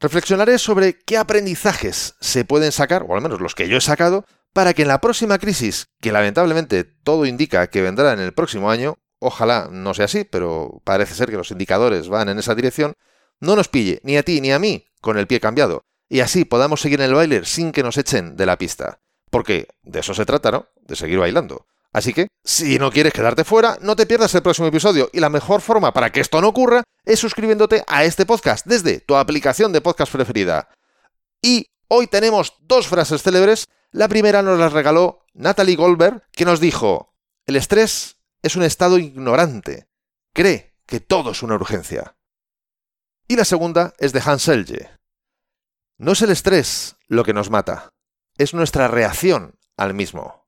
Reflexionaré 0.00 0.58
sobre 0.58 0.96
qué 0.96 1.16
aprendizajes 1.16 2.14
se 2.20 2.44
pueden 2.44 2.70
sacar, 2.70 3.04
o 3.08 3.14
al 3.14 3.20
menos 3.20 3.40
los 3.40 3.54
que 3.54 3.68
yo 3.68 3.78
he 3.78 3.80
sacado, 3.80 4.24
para 4.52 4.72
que 4.72 4.82
en 4.82 4.88
la 4.88 5.00
próxima 5.00 5.38
crisis, 5.38 5.88
que 6.00 6.12
lamentablemente 6.12 6.84
todo 6.84 7.26
indica 7.26 7.68
que 7.68 7.82
vendrá 7.82 8.12
en 8.12 8.20
el 8.20 8.32
próximo 8.32 8.70
año, 8.70 8.98
ojalá 9.18 9.68
no 9.70 9.94
sea 9.94 10.04
así, 10.04 10.24
pero 10.24 10.80
parece 10.84 11.14
ser 11.14 11.30
que 11.30 11.36
los 11.36 11.50
indicadores 11.50 12.08
van 12.08 12.28
en 12.28 12.38
esa 12.38 12.54
dirección, 12.54 12.94
no 13.40 13.56
nos 13.56 13.68
pille 13.68 14.00
ni 14.04 14.16
a 14.16 14.22
ti 14.22 14.40
ni 14.40 14.52
a 14.52 14.58
mí 14.58 14.86
con 15.00 15.18
el 15.18 15.26
pie 15.26 15.40
cambiado, 15.40 15.84
y 16.08 16.20
así 16.20 16.44
podamos 16.44 16.80
seguir 16.80 17.00
en 17.00 17.08
el 17.08 17.14
baile 17.14 17.44
sin 17.44 17.72
que 17.72 17.82
nos 17.82 17.98
echen 17.98 18.36
de 18.36 18.46
la 18.46 18.56
pista. 18.56 19.00
Porque 19.30 19.68
de 19.82 20.00
eso 20.00 20.14
se 20.14 20.24
trata, 20.24 20.50
¿no? 20.50 20.68
De 20.80 20.96
seguir 20.96 21.18
bailando. 21.18 21.66
Así 21.92 22.12
que, 22.12 22.28
si 22.44 22.78
no 22.78 22.90
quieres 22.90 23.12
quedarte 23.12 23.44
fuera, 23.44 23.78
no 23.80 23.96
te 23.96 24.06
pierdas 24.06 24.34
el 24.34 24.42
próximo 24.42 24.68
episodio. 24.68 25.08
Y 25.12 25.20
la 25.20 25.30
mejor 25.30 25.60
forma 25.60 25.92
para 25.92 26.10
que 26.10 26.20
esto 26.20 26.40
no 26.40 26.48
ocurra 26.48 26.84
es 27.04 27.18
suscribiéndote 27.18 27.84
a 27.86 28.04
este 28.04 28.26
podcast 28.26 28.66
desde 28.66 29.00
tu 29.00 29.16
aplicación 29.16 29.72
de 29.72 29.80
podcast 29.80 30.12
preferida. 30.12 30.68
Y 31.42 31.66
hoy 31.88 32.06
tenemos 32.06 32.54
dos 32.60 32.88
frases 32.88 33.22
célebres. 33.22 33.66
La 33.90 34.08
primera 34.08 34.42
nos 34.42 34.58
la 34.58 34.68
regaló 34.68 35.24
Natalie 35.32 35.76
Goldberg, 35.76 36.24
que 36.32 36.44
nos 36.44 36.60
dijo, 36.60 37.14
el 37.46 37.56
estrés 37.56 38.16
es 38.42 38.56
un 38.56 38.62
estado 38.62 38.98
ignorante. 38.98 39.88
Cree 40.34 40.74
que 40.86 41.00
todo 41.00 41.30
es 41.30 41.42
una 41.42 41.54
urgencia. 41.54 42.16
Y 43.26 43.36
la 43.36 43.44
segunda 43.44 43.94
es 43.98 44.12
de 44.12 44.22
Hans 44.24 44.42
Selye. 44.42 44.90
No 45.98 46.12
es 46.12 46.22
el 46.22 46.30
estrés 46.30 46.96
lo 47.08 47.24
que 47.24 47.34
nos 47.34 47.50
mata, 47.50 47.90
es 48.36 48.54
nuestra 48.54 48.88
reacción 48.88 49.58
al 49.76 49.94
mismo. 49.94 50.47